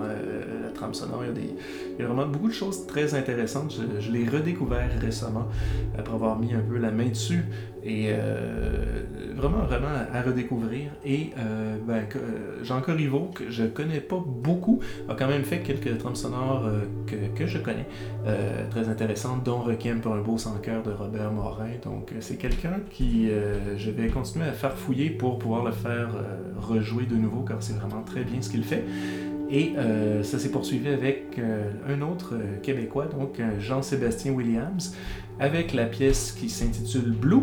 la 0.62 0.70
trame 0.70 0.94
sonore. 0.94 1.24
Il 1.24 1.28
y, 1.28 1.30
a 1.30 1.34
des, 1.34 1.54
il 1.98 2.02
y 2.02 2.04
a 2.04 2.06
vraiment 2.08 2.26
beaucoup 2.26 2.48
de 2.48 2.52
choses 2.52 2.86
très 2.86 3.14
intéressantes. 3.14 3.74
Je, 3.74 4.00
je 4.00 4.12
l'ai 4.12 4.28
redécouvert 4.28 4.90
récemment 5.00 5.48
après 5.98 6.14
avoir 6.14 6.38
mis 6.38 6.54
un 6.54 6.60
peu 6.60 6.78
la 6.78 6.90
main 6.90 7.08
dessus 7.08 7.44
et 7.84 8.06
euh, 8.08 9.02
vraiment, 9.34 9.64
vraiment 9.64 9.88
à, 10.12 10.22
redécouvrir. 10.22 10.90
Et 11.04 11.30
euh, 11.38 11.76
ben, 11.86 12.04
euh, 12.16 12.64
Jean 12.64 12.80
Corriveau, 12.80 13.30
que 13.34 13.50
je 13.50 13.64
connais 13.64 14.00
pas 14.00 14.22
beaucoup, 14.24 14.80
a 15.08 15.14
quand 15.14 15.28
même 15.28 15.44
fait 15.44 15.60
quelques 15.60 15.98
trames 15.98 16.16
sonores 16.16 16.64
euh, 16.66 16.84
que, 17.06 17.38
que 17.38 17.46
je 17.46 17.58
connais, 17.58 17.86
très 18.70 18.88
intéressantes, 18.88 19.44
dont 19.44 19.58
Requiem 19.58 20.00
pour 20.00 20.14
un 20.14 20.20
beau 20.20 20.38
sans 20.38 20.56
cœur 20.58 20.82
de 20.82 20.90
Robert 20.90 21.30
Morin. 21.30 21.68
Donc 21.82 22.12
c'est 22.20 22.36
quelqu'un 22.36 22.80
qui 22.90 23.28
je 23.76 23.90
vais 23.90 24.08
continuer 24.08 24.46
à 24.46 24.52
faire 24.52 24.72
fouiller 24.72 25.10
pour 25.10 25.38
pouvoir 25.38 25.64
le 25.64 25.72
faire 25.72 26.08
rejouer 26.58 27.04
de 27.04 27.16
nouveau, 27.16 27.40
car 27.42 27.58
c'est 27.60 27.74
vraiment 27.74 28.02
très 28.02 28.24
bien 28.24 28.40
ce 28.40 28.50
qu'il 28.50 28.64
fait. 28.64 28.84
Et 29.50 29.74
ça 30.22 30.38
s'est 30.38 30.50
poursuivi 30.50 30.88
avec 30.88 31.38
un 31.88 32.00
autre 32.00 32.34
Québécois, 32.62 33.06
donc 33.06 33.40
Jean-Sébastien 33.58 34.32
Williams, 34.32 34.96
avec 35.40 35.72
la 35.72 35.86
pièce 35.86 36.32
qui 36.32 36.48
s'intitule 36.48 37.12
Blue. 37.12 37.42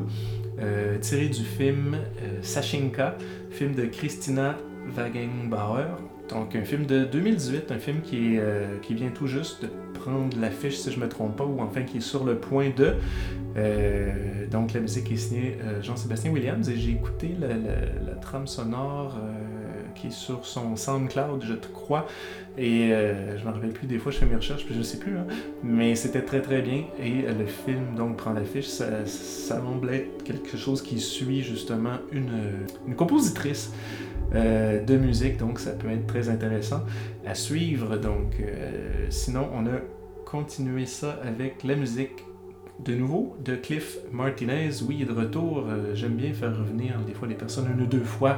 euh, 0.59 0.97
tiré 0.99 1.27
du 1.27 1.43
film 1.43 1.95
euh, 1.95 2.39
Sachinka, 2.41 3.15
film 3.49 3.73
de 3.73 3.85
Christina 3.85 4.57
Wagenbauer. 4.95 5.87
Donc 6.29 6.55
un 6.55 6.63
film 6.63 6.85
de 6.85 7.03
2018, 7.03 7.71
un 7.71 7.79
film 7.79 8.01
euh, 8.13 8.77
qui 8.81 8.93
vient 8.93 9.09
tout 9.09 9.27
juste 9.27 9.63
de 9.63 9.69
prendre 9.99 10.37
l'affiche, 10.39 10.77
si 10.77 10.91
je 10.91 10.99
ne 10.99 11.05
me 11.05 11.09
trompe 11.09 11.35
pas, 11.35 11.45
ou 11.45 11.59
enfin 11.59 11.83
qui 11.83 11.97
est 11.97 12.01
sur 12.01 12.23
le 12.23 12.37
point 12.37 12.69
de. 12.75 12.95
Euh, 13.57 14.47
donc 14.49 14.73
la 14.73 14.79
musique 14.79 15.11
est 15.11 15.17
signée 15.17 15.57
Jean-Sébastien 15.81 16.31
Williams 16.31 16.69
et 16.69 16.77
j'ai 16.77 16.91
écouté 16.91 17.35
la, 17.39 18.15
trame 18.15 18.47
sonore 18.47 19.17
qui 19.95 20.07
est 20.07 20.11
sur 20.11 20.45
son 20.45 20.75
SoundCloud, 20.75 21.43
je 21.43 21.53
te 21.53 21.67
crois. 21.67 22.05
Et 22.57 22.91
euh, 22.91 23.37
je 23.37 23.45
me 23.45 23.51
rappelle 23.51 23.71
plus, 23.71 23.87
des 23.87 23.97
fois 23.97 24.11
je 24.11 24.17
fais 24.17 24.25
mes 24.25 24.35
recherches, 24.35 24.65
puis 24.65 24.75
je 24.75 24.81
sais 24.81 24.97
plus, 24.97 25.17
hein. 25.17 25.25
mais 25.63 25.95
c'était 25.95 26.21
très 26.21 26.41
très 26.41 26.61
bien. 26.61 26.83
Et 26.99 27.25
euh, 27.25 27.33
le 27.33 27.45
film 27.45 27.95
donc 27.95 28.17
prend 28.17 28.33
l'affiche, 28.33 28.67
ça, 28.67 29.05
ça 29.05 29.59
semble 29.59 29.89
être 29.93 30.23
quelque 30.23 30.57
chose 30.57 30.81
qui 30.81 30.99
suit 30.99 31.43
justement 31.43 31.95
une, 32.11 32.65
une 32.87 32.95
compositrice 32.95 33.71
euh, 34.33 34.81
de 34.81 34.95
musique, 34.95 35.37
donc 35.37 35.59
ça 35.59 35.71
peut 35.71 35.89
être 35.89 36.07
très 36.07 36.29
intéressant 36.29 36.83
à 37.25 37.35
suivre. 37.35 37.97
Donc, 37.97 38.39
euh, 38.39 39.07
sinon, 39.09 39.49
on 39.53 39.65
a 39.65 39.79
continué 40.25 40.85
ça 40.85 41.19
avec 41.23 41.65
la 41.65 41.75
musique 41.75 42.23
de 42.79 42.95
nouveau 42.95 43.35
de 43.43 43.55
Cliff 43.55 43.97
Martinez. 44.13 44.69
Oui, 44.87 44.97
il 44.99 45.01
est 45.01 45.05
de 45.05 45.11
retour. 45.11 45.65
Euh, 45.67 45.93
J'aime 45.95 46.13
bien 46.13 46.33
faire 46.33 46.57
revenir 46.57 46.99
des 47.05 47.13
fois 47.13 47.27
les 47.27 47.35
personnes 47.35 47.67
une 47.75 47.81
ou 47.83 47.85
deux 47.85 48.03
fois 48.03 48.37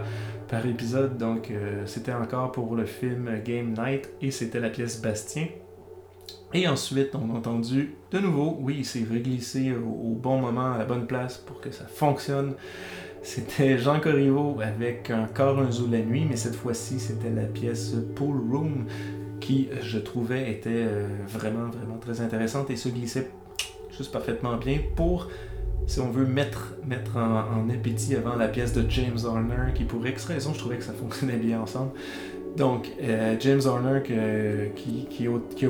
par 0.53 0.65
épisode. 0.67 1.17
Donc, 1.17 1.49
euh, 1.49 1.83
c'était 1.87 2.13
encore 2.13 2.51
pour 2.51 2.75
le 2.75 2.85
film 2.85 3.41
Game 3.43 3.73
Night 3.73 4.09
et 4.21 4.29
c'était 4.29 4.59
la 4.59 4.69
pièce 4.69 5.01
Bastien. 5.01 5.47
Et 6.53 6.67
ensuite, 6.67 7.15
on 7.15 7.33
a 7.33 7.37
entendu 7.39 7.95
de 8.11 8.19
nouveau, 8.19 8.57
oui, 8.61 8.75
il 8.79 8.85
s'est 8.85 9.05
reglissé 9.11 9.73
au, 9.73 10.13
bon 10.13 10.37
moment, 10.39 10.73
à 10.73 10.77
la 10.77 10.85
bonne 10.85 11.07
place 11.07 11.39
pour 11.39 11.59
que 11.59 11.71
ça 11.71 11.85
fonctionne. 11.85 12.53
C'était 13.23 13.79
Jean 13.79 13.99
Corriveau 13.99 14.59
avec 14.61 15.11
encore 15.11 15.57
un 15.57 15.71
zoo 15.71 15.87
la 15.89 16.01
nuit, 16.01 16.27
mais 16.29 16.35
cette 16.35 16.55
fois-ci, 16.55 16.99
c'était 16.99 17.31
la 17.31 17.45
pièce 17.45 17.95
Pool 18.15 18.37
Room 18.51 18.85
qui, 19.39 19.69
je 19.81 19.97
trouvais, 19.97 20.51
était 20.51 20.69
euh, 20.69 21.07
vraiment, 21.27 21.69
vraiment 21.69 21.97
très 21.97 22.21
intéressante 22.21 22.69
et 22.69 22.75
se 22.75 22.89
glissait 22.89 23.31
juste 23.97 24.11
parfaitement 24.11 24.57
bien 24.57 24.77
pour, 24.95 25.29
si 25.87 25.99
on 25.99 26.09
veut, 26.09 26.25
mettre, 26.25 26.73
mettre 26.87 27.17
en, 27.17 27.69
appétit 27.69 28.15
avant 28.15 28.35
la 28.35 28.47
pièce 28.47 28.73
de 28.73 28.89
James 28.89 29.17
Horner 29.23 29.73
qui, 29.75 29.83
pour 29.83 30.05
X 30.05 30.25
raison, 30.25 30.53
je 30.53 30.59
trouvais 30.59 30.77
que 30.77 30.83
ça 30.83 30.93
fonctionnait 30.93 31.37
bien 31.37 31.61
ensemble. 31.61 31.91
Donc, 32.57 32.87
euh, 33.01 33.35
James 33.39 33.61
Horner 33.65 34.01
qui, 34.03 35.05
qui, 35.09 35.27
qui 35.55 35.67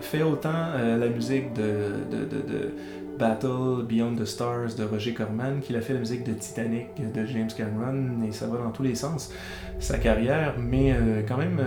fait 0.00 0.22
autant 0.22 0.50
euh, 0.52 0.98
la 0.98 1.08
musique 1.08 1.52
de, 1.54 2.74
Battle 3.18 3.84
Beyond 3.88 4.16
the 4.16 4.26
Stars 4.26 4.74
de 4.76 4.84
Roger 4.84 5.14
Corman, 5.14 5.60
qu'il 5.60 5.74
a 5.76 5.80
fait 5.80 5.94
la 5.94 6.00
musique 6.00 6.22
de 6.24 6.34
Titanic 6.34 6.88
de 6.96 7.24
James 7.24 7.48
Cameron, 7.56 8.22
et 8.28 8.32
ça 8.32 8.46
va 8.46 8.58
dans 8.58 8.70
tous 8.70 8.82
les 8.82 8.94
sens, 8.94 9.32
sa 9.78 9.96
carrière, 9.96 10.56
mais 10.58 10.92
euh, 10.92 11.22
quand 11.26 11.38
même, 11.38 11.58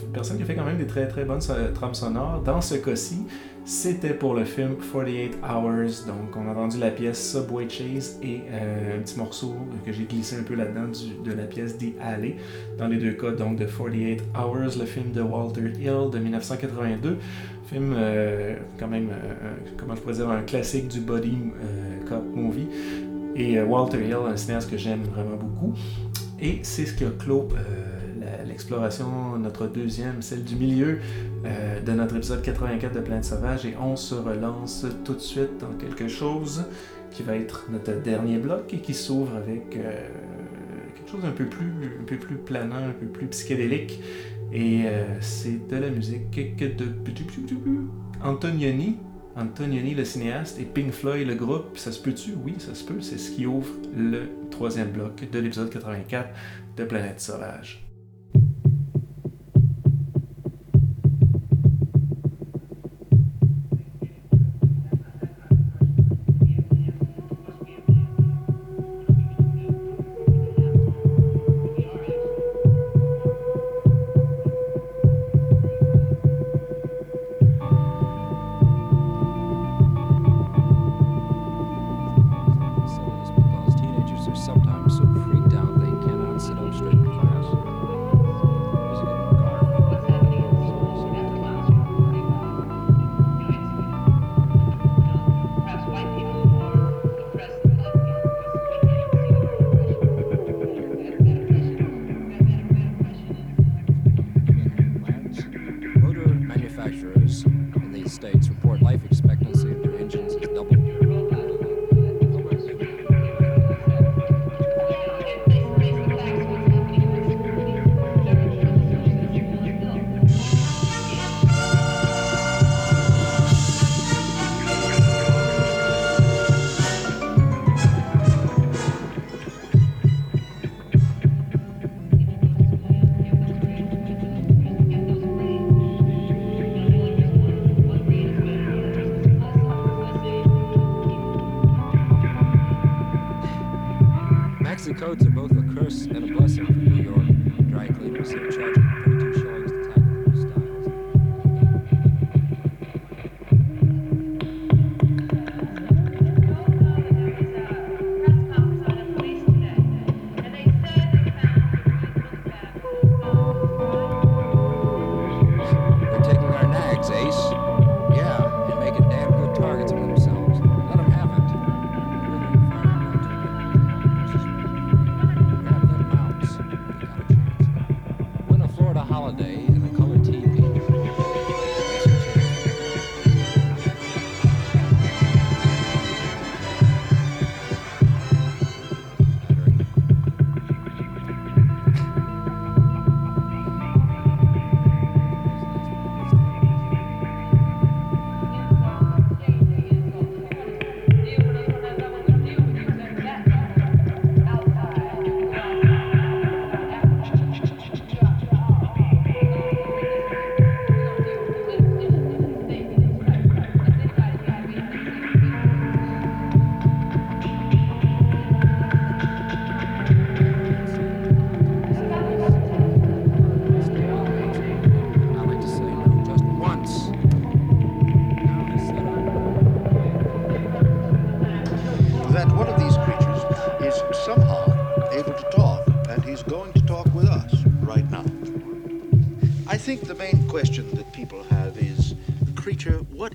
une 0.00 0.12
personne 0.12 0.36
qui 0.36 0.42
a 0.42 0.46
fait 0.46 0.54
quand 0.54 0.64
même 0.64 0.78
des 0.78 0.86
très 0.86 1.06
très 1.08 1.24
bonnes 1.24 1.40
so- 1.40 1.52
trames 1.74 1.94
sonores. 1.94 2.42
Dans 2.44 2.60
ce 2.60 2.74
cas-ci, 2.76 3.18
c'était 3.64 4.14
pour 4.14 4.34
le 4.34 4.44
film 4.44 4.74
48 4.92 5.38
Hours, 5.42 6.06
donc 6.06 6.36
on 6.36 6.48
a 6.48 6.50
entendu 6.52 6.78
la 6.78 6.90
pièce 6.90 7.30
Subway 7.32 7.68
Chase 7.68 8.18
et 8.22 8.40
euh, 8.50 8.98
un 8.98 9.02
petit 9.02 9.16
morceau 9.18 9.54
que 9.86 9.92
j'ai 9.92 10.04
glissé 10.04 10.36
un 10.36 10.42
peu 10.42 10.54
là-dedans 10.54 10.88
de 11.24 11.32
la 11.32 11.44
pièce 11.44 11.78
The 11.78 11.92
Alley, 12.00 12.36
dans 12.78 12.88
les 12.88 12.96
deux 12.96 13.12
cas 13.12 13.30
donc 13.30 13.56
de 13.58 13.64
48 13.66 14.20
Hours, 14.36 14.76
le 14.78 14.84
film 14.86 15.12
de 15.12 15.22
Walter 15.22 15.72
Hill 15.80 16.10
de 16.12 16.18
1982, 16.18 17.18
film 17.66 17.94
euh, 17.96 18.56
quand 18.80 18.88
même, 18.88 19.10
euh, 19.10 19.54
comment 19.76 19.94
je 19.94 20.00
pourrais 20.00 20.14
dire, 20.14 20.28
un 20.28 20.42
classique 20.42 20.88
du 20.88 21.00
body 21.00 21.36
cop 22.08 22.24
movie, 22.34 22.66
et 23.36 23.62
Walter 23.62 23.98
Hill, 24.04 24.16
un 24.28 24.36
cinéaste 24.36 24.70
que 24.70 24.76
j'aime 24.76 25.02
vraiment 25.04 25.36
beaucoup, 25.36 25.72
et 26.40 26.58
c'est 26.64 26.84
ce 26.86 26.94
a 26.94 27.04
clos 27.10 27.48
notre 28.70 29.66
deuxième, 29.66 30.22
celle 30.22 30.44
du 30.44 30.56
milieu 30.56 30.98
euh, 31.44 31.80
de 31.80 31.92
notre 31.92 32.16
épisode 32.16 32.42
84 32.42 32.94
de 32.94 33.00
Planète 33.00 33.24
Sauvage. 33.24 33.66
Et 33.66 33.74
on 33.80 33.96
se 33.96 34.14
relance 34.14 34.86
tout 35.04 35.14
de 35.14 35.20
suite 35.20 35.58
dans 35.60 35.72
quelque 35.72 36.08
chose 36.08 36.64
qui 37.10 37.22
va 37.22 37.36
être 37.36 37.66
notre 37.70 38.00
dernier 38.00 38.38
bloc 38.38 38.72
et 38.72 38.78
qui 38.78 38.94
s'ouvre 38.94 39.36
avec 39.36 39.76
euh, 39.76 40.08
quelque 40.94 41.10
chose 41.10 41.24
un 41.24 41.32
peu 41.32 41.46
plus, 41.46 41.72
un 42.00 42.04
peu 42.04 42.16
plus 42.16 42.36
planant, 42.36 42.76
un 42.76 42.92
peu 42.92 43.06
plus 43.06 43.26
psychédélique. 43.28 44.00
Et 44.52 44.82
euh, 44.84 45.04
c'est 45.20 45.68
de 45.68 45.76
la 45.76 45.90
musique 45.90 46.56
que 46.56 46.64
de 46.64 46.86
Antonioni. 48.22 48.96
Antonioni, 49.34 49.94
le 49.94 50.04
cinéaste, 50.04 50.60
et 50.60 50.64
Pink 50.64 50.92
Floyd, 50.92 51.26
le 51.26 51.34
groupe. 51.34 51.78
Ça 51.78 51.90
se 51.90 52.00
peut-tu? 52.00 52.34
Oui, 52.44 52.54
ça 52.58 52.74
se 52.74 52.84
peut. 52.84 53.00
C'est 53.00 53.18
ce 53.18 53.30
qui 53.30 53.46
ouvre 53.46 53.72
le 53.96 54.28
troisième 54.50 54.90
bloc 54.90 55.28
de 55.30 55.38
l'épisode 55.38 55.70
84 55.70 56.28
de 56.76 56.84
Planète 56.84 57.20
Sauvage. 57.20 57.81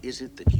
Is 0.07 0.21
it 0.21 0.37
that 0.37 0.56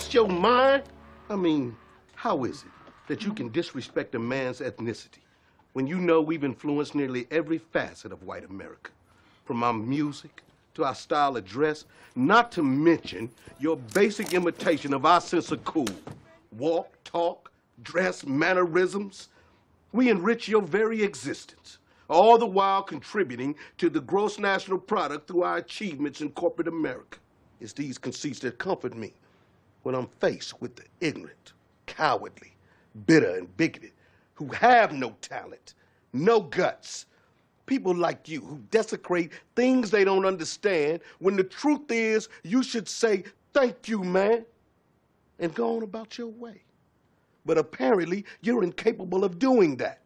lost 0.00 0.14
your 0.14 0.28
mind? 0.28 0.82
I 1.28 1.36
mean, 1.36 1.76
how 2.14 2.44
is 2.44 2.62
it 2.62 2.70
that 3.06 3.22
you 3.22 3.34
can 3.34 3.50
disrespect 3.50 4.14
a 4.14 4.18
man's 4.18 4.60
ethnicity 4.60 5.20
when 5.74 5.86
you 5.86 5.98
know 5.98 6.22
we've 6.22 6.42
influenced 6.42 6.94
nearly 6.94 7.26
every 7.30 7.58
facet 7.58 8.10
of 8.10 8.22
white 8.22 8.48
America? 8.48 8.92
From 9.44 9.62
our 9.62 9.74
music 9.74 10.42
to 10.72 10.84
our 10.84 10.94
style 10.94 11.36
of 11.36 11.44
dress, 11.44 11.84
not 12.16 12.50
to 12.52 12.62
mention 12.62 13.28
your 13.58 13.76
basic 13.76 14.32
imitation 14.32 14.94
of 14.94 15.04
our 15.04 15.20
sense 15.20 15.52
of 15.52 15.62
cool. 15.64 15.94
Walk, 16.56 16.96
talk, 17.04 17.52
dress, 17.82 18.24
mannerisms. 18.24 19.28
We 19.92 20.08
enrich 20.08 20.48
your 20.48 20.62
very 20.62 21.02
existence, 21.02 21.76
all 22.08 22.38
the 22.38 22.46
while 22.46 22.82
contributing 22.82 23.54
to 23.76 23.90
the 23.90 24.00
gross 24.00 24.38
national 24.38 24.78
product 24.78 25.28
through 25.28 25.42
our 25.42 25.58
achievements 25.58 26.22
in 26.22 26.30
corporate 26.30 26.68
America. 26.68 27.18
It's 27.60 27.74
these 27.74 27.98
conceits 27.98 28.38
that 28.38 28.56
comfort 28.56 28.96
me 28.96 29.12
when 29.82 29.94
I'm 29.94 30.08
faced 30.20 30.60
with 30.60 30.76
the 30.76 30.84
ignorant, 31.00 31.52
cowardly, 31.86 32.52
bitter, 33.06 33.36
and 33.36 33.56
bigoted 33.56 33.92
who 34.40 34.46
have 34.46 34.92
no 34.92 35.14
talent, 35.20 35.74
no 36.14 36.40
guts. 36.40 37.04
People 37.66 37.94
like 37.94 38.26
you 38.26 38.40
who 38.40 38.58
desecrate 38.70 39.32
things 39.54 39.90
they 39.90 40.02
don't 40.02 40.24
understand 40.24 41.00
when 41.18 41.36
the 41.36 41.44
truth 41.44 41.90
is 41.90 42.28
you 42.42 42.62
should 42.62 42.88
say, 42.88 43.24
Thank 43.52 43.88
you, 43.88 44.02
man, 44.02 44.46
and 45.40 45.54
go 45.54 45.76
on 45.76 45.82
about 45.82 46.16
your 46.16 46.28
way. 46.28 46.62
But 47.44 47.58
apparently, 47.58 48.24
you're 48.40 48.62
incapable 48.62 49.24
of 49.24 49.38
doing 49.38 49.76
that. 49.76 50.00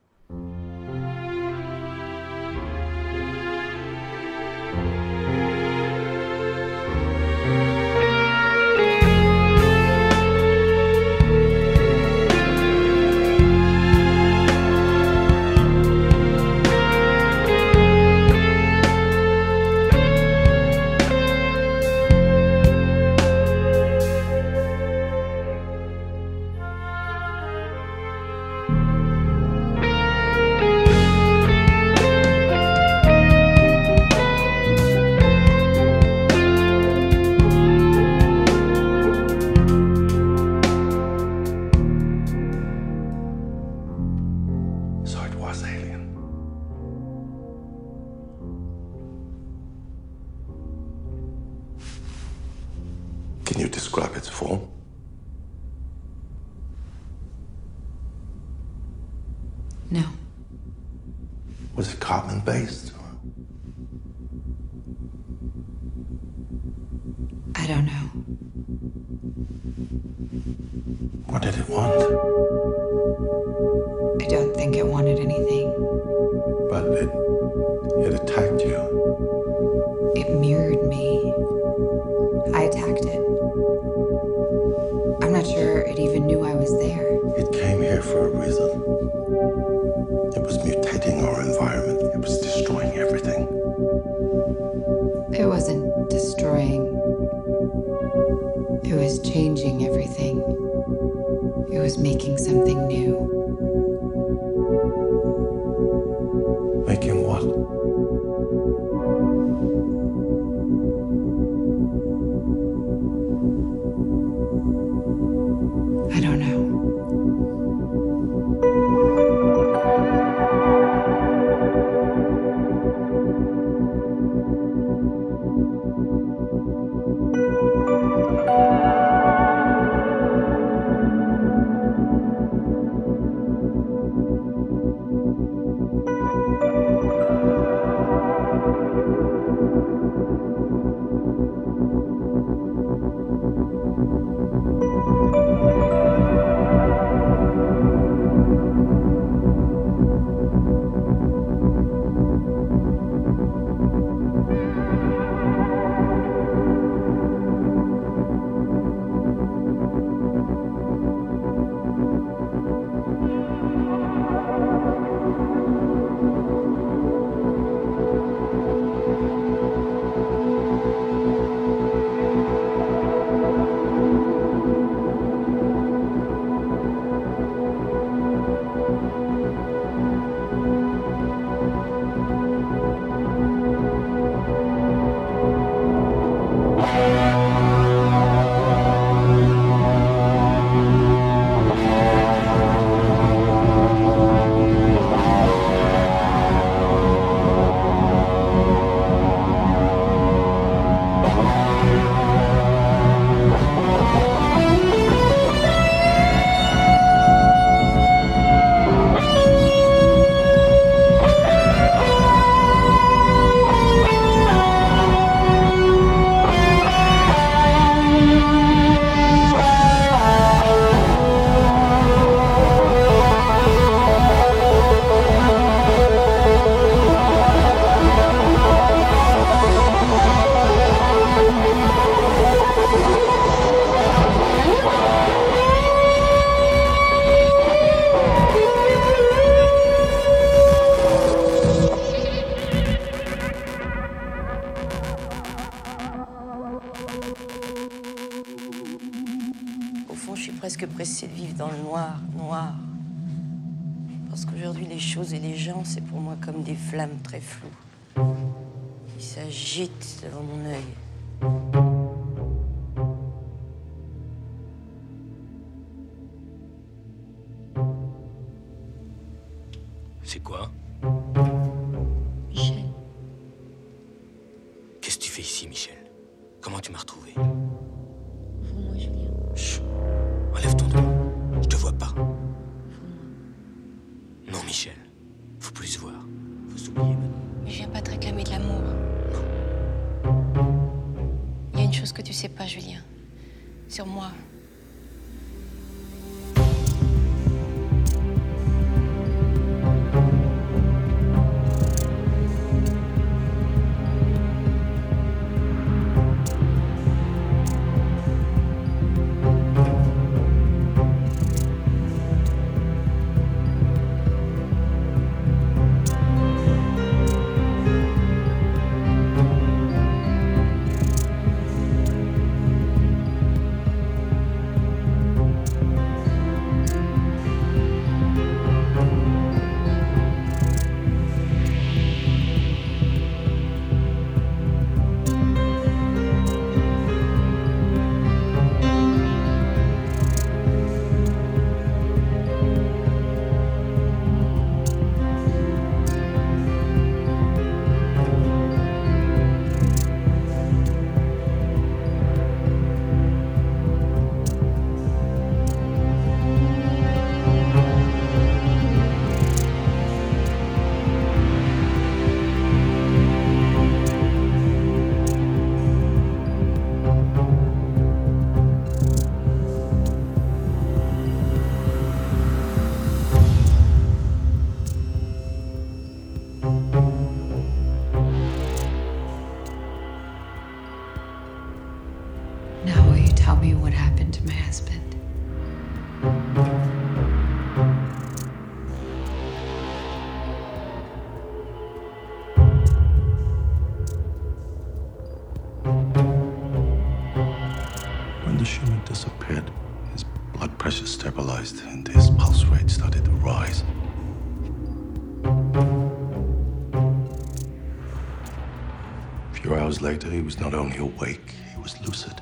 was 410.44 410.60
not 410.60 410.74
only 410.74 410.98
awake, 410.98 411.54
he 411.72 411.80
was 411.80 412.00
lucid. 412.06 412.40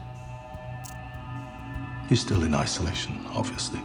He's 2.08 2.20
still 2.20 2.42
in 2.42 2.54
isolation, 2.54 3.24
obviously. 3.28 3.81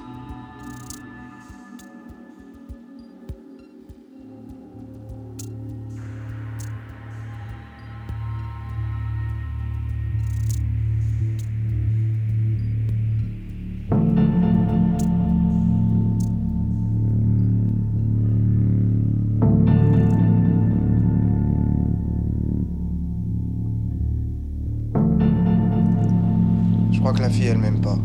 Que 27.17 27.21
la 27.23 27.29
fille, 27.29 27.47
elle 27.47 27.57
m'aime 27.57 27.81
pas. 27.81 27.97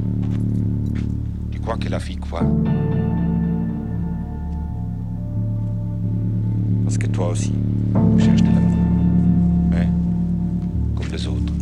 Tu 1.51 1.61
crois 1.61 1.77
que 1.77 1.89
la 1.89 2.01
fille 2.01 2.17
quoi? 2.17 2.43
Parce 6.85 6.97
que 6.97 7.07
toi 7.07 7.29
aussi, 7.29 7.53
tu 8.17 8.25
cherches 8.25 8.43
de 8.43 8.47
l'amour. 8.47 8.79
Hein? 9.75 9.87
Comme 10.97 11.13
les 11.13 11.27
autres. 11.27 11.53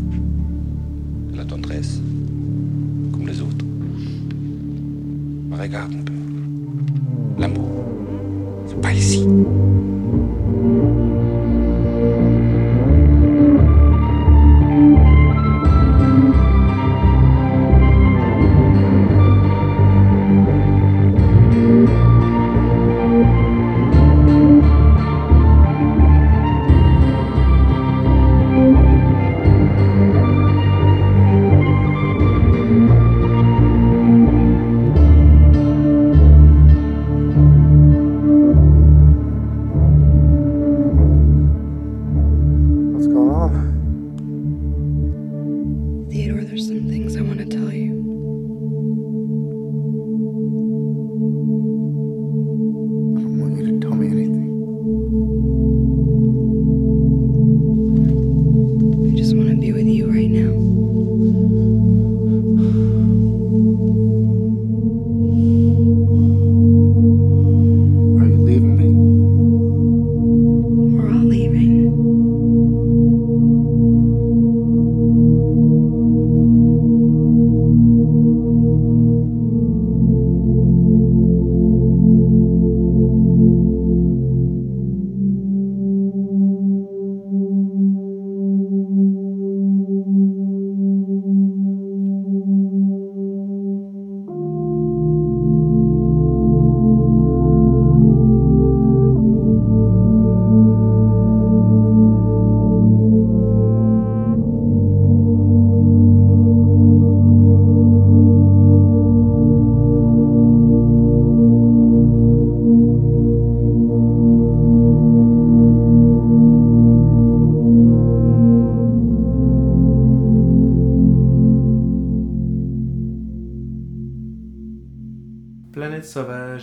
De 1.32 1.36
la 1.36 1.44
tendresse. 1.44 2.00
Comme 3.12 3.26
les 3.26 3.40
autres. 3.40 3.64
Regarde 5.50 5.92
un 5.92 6.04
peu. 6.04 6.12
L'amour. 7.38 7.84
C'est 8.66 8.80
pas 8.80 8.92
ici. 8.92 9.26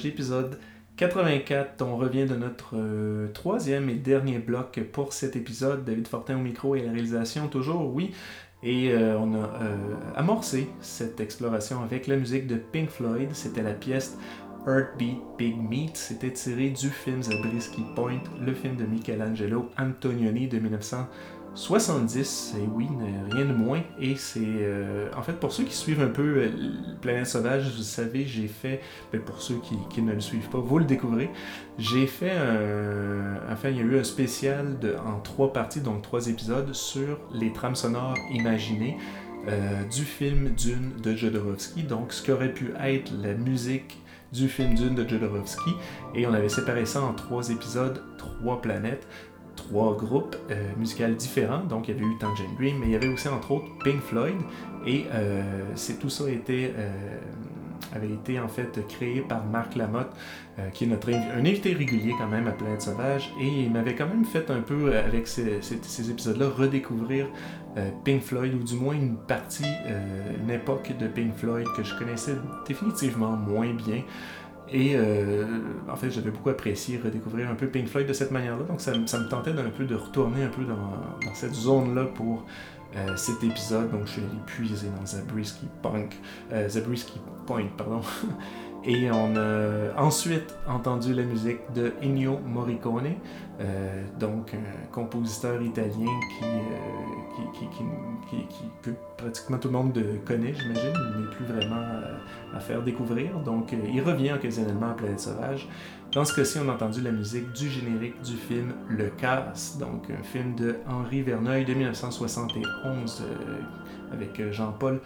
Épisode 0.05 0.59
84. 0.97 1.81
On 1.81 1.97
revient 1.97 2.25
de 2.25 2.35
notre 2.35 2.75
euh, 2.75 3.27
troisième 3.33 3.89
et 3.89 3.95
dernier 3.95 4.39
bloc 4.39 4.79
pour 4.91 5.13
cet 5.13 5.35
épisode. 5.35 5.85
David 5.85 6.07
Fortin 6.07 6.37
au 6.37 6.41
micro 6.41 6.75
et 6.75 6.81
la 6.81 6.91
réalisation, 6.91 7.47
toujours, 7.47 7.93
oui. 7.93 8.13
Et 8.63 8.91
euh, 8.91 9.17
on 9.17 9.33
a 9.35 9.37
euh, 9.37 9.75
amorcé 10.15 10.67
cette 10.81 11.19
exploration 11.19 11.83
avec 11.83 12.07
la 12.07 12.17
musique 12.17 12.47
de 12.47 12.55
Pink 12.55 12.89
Floyd. 12.89 13.29
C'était 13.33 13.61
la 13.61 13.73
pièce 13.73 14.17
Heartbeat 14.67 15.17
Big 15.37 15.55
Meat. 15.57 15.95
C'était 15.95 16.31
tiré 16.31 16.69
du 16.69 16.89
film 16.89 17.21
Zabriskie 17.21 17.85
Point, 17.95 18.23
le 18.43 18.53
film 18.53 18.75
de 18.75 18.85
Michelangelo 18.85 19.69
Antonioni 19.79 20.47
de 20.47 20.59
1970. 21.57 22.55
Et 22.59 22.67
oui, 22.71 22.87
rien 23.31 23.45
de 23.45 23.53
moins. 23.53 23.81
Et 23.99 24.15
c'est. 24.15 24.39
euh, 24.43 25.09
en 25.17 25.23
fait, 25.23 25.33
pour 25.33 25.51
ceux 25.51 25.63
qui 25.63 25.75
suivent 25.75 26.01
un 26.01 26.09
peu 26.09 26.21
euh, 26.37 26.49
Planète 27.01 27.25
Sauvage, 27.25 27.71
vous 27.75 27.81
savez, 27.83 28.25
j'ai 28.25 28.47
fait. 28.47 28.81
ben, 29.11 29.19
pour 29.21 29.41
ceux 29.41 29.59
qui, 29.89 30.01
ne 30.01 30.13
le 30.13 30.19
suivent 30.19 30.49
pas, 30.49 30.59
vous 30.59 30.77
le 30.79 30.85
découvrez. 30.85 31.29
J'ai 31.79 32.05
fait 32.05 32.31
un. 32.31 33.39
Enfin, 33.51 33.69
il 33.69 33.77
y 33.77 33.79
a 33.79 33.83
eu 33.83 33.97
un 33.99 34.03
spécial 34.03 34.77
en 35.05 35.19
trois 35.19 35.51
parties, 35.51 35.81
donc 35.81 36.03
trois 36.03 36.27
épisodes, 36.27 36.73
sur 36.73 37.19
les 37.33 37.51
trames 37.51 37.75
sonores 37.75 38.15
imaginées. 38.31 38.97
euh, 39.47 39.83
du 39.85 40.03
film 40.03 40.49
Dune 40.49 40.91
de 41.01 41.15
Jodorowsky, 41.15 41.83
donc 41.83 42.11
ce 42.11 42.25
qu'aurait 42.25 42.53
pu 42.53 42.73
être 42.81 43.11
la 43.21 43.33
musique 43.33 43.97
du 44.33 44.49
film 44.49 44.73
Dune 44.75 44.93
de 44.95 45.07
Jodorowsky, 45.07 45.71
et 46.13 46.27
on 46.27 46.33
avait 46.33 46.49
séparé 46.49 46.85
ça 46.85 47.01
en 47.01 47.13
trois 47.13 47.49
épisodes, 47.49 48.03
trois 48.17 48.61
planètes, 48.61 49.07
trois 49.57 49.97
groupes 49.97 50.37
euh, 50.49 50.71
musicaux 50.77 51.13
différents. 51.17 51.63
Donc 51.65 51.89
il 51.89 51.95
y 51.95 51.97
avait 51.97 52.05
eu 52.07 52.17
Tangerine 52.17 52.55
Dream, 52.57 52.77
mais 52.79 52.85
il 52.85 52.91
y 52.93 52.95
avait 52.95 53.09
aussi 53.09 53.27
entre 53.27 53.51
autres 53.51 53.67
Pink 53.83 54.01
Floyd, 54.01 54.37
et 54.85 55.05
euh, 55.13 55.41
c'est 55.75 55.99
tout 55.99 56.09
ça 56.09 56.23
euh, 56.23 57.19
avait 57.93 58.09
été 58.11 58.39
en 58.39 58.47
fait 58.47 58.87
créé 58.87 59.21
par 59.21 59.43
Marc 59.45 59.75
Lamotte, 59.75 60.13
euh, 60.59 60.69
qui 60.69 60.85
est 60.85 60.87
notre 60.87 61.09
un 61.11 61.39
invité 61.45 61.73
régulier 61.73 62.13
quand 62.17 62.27
même 62.27 62.47
à 62.47 62.51
Planète 62.51 62.81
Sauvage, 62.81 63.29
et 63.41 63.47
il 63.65 63.71
m'avait 63.71 63.95
quand 63.95 64.07
même 64.07 64.25
fait 64.25 64.49
un 64.49 64.61
peu 64.61 64.95
avec 64.95 65.27
ces, 65.27 65.61
ces- 65.61 66.09
épisodes-là 66.09 66.47
redécouvrir 66.49 67.27
Pink 68.05 68.21
Floyd, 68.23 68.53
ou 68.55 68.63
du 68.63 68.75
moins 68.75 68.95
une 68.95 69.17
partie, 69.17 69.71
une 70.41 70.49
époque 70.49 70.93
de 70.99 71.07
Pink 71.07 71.35
Floyd 71.35 71.67
que 71.75 71.83
je 71.83 71.93
connaissais 71.95 72.35
définitivement 72.67 73.33
moins 73.37 73.71
bien. 73.73 74.01
Et 74.71 74.95
euh, 74.95 75.45
en 75.89 75.95
fait, 75.95 76.09
j'avais 76.11 76.29
beaucoup 76.31 76.49
apprécié 76.49 76.99
redécouvrir 77.03 77.49
un 77.49 77.55
peu 77.55 77.67
Pink 77.67 77.87
Floyd 77.87 78.07
de 78.07 78.13
cette 78.13 78.31
manière-là. 78.31 78.63
Donc, 78.63 78.81
ça, 78.81 78.97
me- 78.97 79.05
tentait 79.29 79.53
peu 79.69 79.85
de 79.85 79.95
retourner 79.95 80.43
un 80.43 80.49
peu 80.49 80.63
dans, 80.63 80.75
dans 81.25 81.33
cette 81.33 81.53
zone-là 81.53 82.05
pour 82.05 82.45
euh, 82.95 83.15
cet 83.15 83.43
épisode. 83.43 83.91
Donc, 83.91 84.01
je 84.05 84.11
suis 84.11 84.21
allé 84.21 84.29
puiser 84.45 84.87
dans 84.99 85.05
Zabriskie 85.05 85.67
Punk, 85.81 86.17
euh, 86.51 86.67
Zabriskie 86.67 87.19
Point, 87.45 87.67
pardon. 87.77 88.01
Et 88.89 89.11
on 89.11 89.35
a 89.35 90.01
ensuite 90.01 90.55
entendu 90.65 91.13
la 91.13 91.23
musique 91.23 91.59
de 91.75 91.91
Ennio 92.01 92.39
Morricone, 92.45 93.15
euh, 93.59 94.03
donc 94.17 94.53
un 94.53 94.87
compositeur 94.93 95.61
italien 95.61 95.91
qui, 96.39 96.45
euh, 96.45 97.51
qui, 97.53 97.67
qui, 97.67 98.37
qui, 98.47 98.65
que 98.81 98.91
pratiquement 99.17 99.57
tout 99.57 99.67
le 99.67 99.73
monde 99.73 99.91
de- 99.91 100.17
connaît, 100.25 100.53
j'imagine, 100.53 100.93
n'est 101.19 101.35
plus 101.35 101.43
vraiment 101.43 101.75
euh, 101.81 102.55
à 102.55 102.61
faire 102.61 102.81
découvrir. 102.81 103.37
Donc 103.39 103.73
euh, 103.73 103.77
il 103.93 104.01
revient 104.01 104.31
occasionnellement 104.31 104.91
à 104.91 104.93
Planète 104.93 105.19
Sauvage. 105.19 105.67
Dans 106.13 106.23
ce 106.23 106.33
cas-ci, 106.33 106.57
on 106.65 106.69
a 106.69 106.73
entendu 106.73 107.01
la 107.01 107.11
musique 107.11 107.51
du 107.51 107.67
générique 107.69 108.21
du 108.21 108.37
film 108.37 108.71
Le 108.87 109.07
Casse, 109.09 109.77
donc 109.77 110.09
un 110.09 110.23
film 110.23 110.55
de 110.55 110.77
Henri 110.89 111.23
Verneuil 111.23 111.65
de 111.65 111.73
1971 111.73 113.21
euh, 113.21 114.13
avec 114.13 114.39
euh, 114.39 114.53
Jean-Paul 114.53 115.01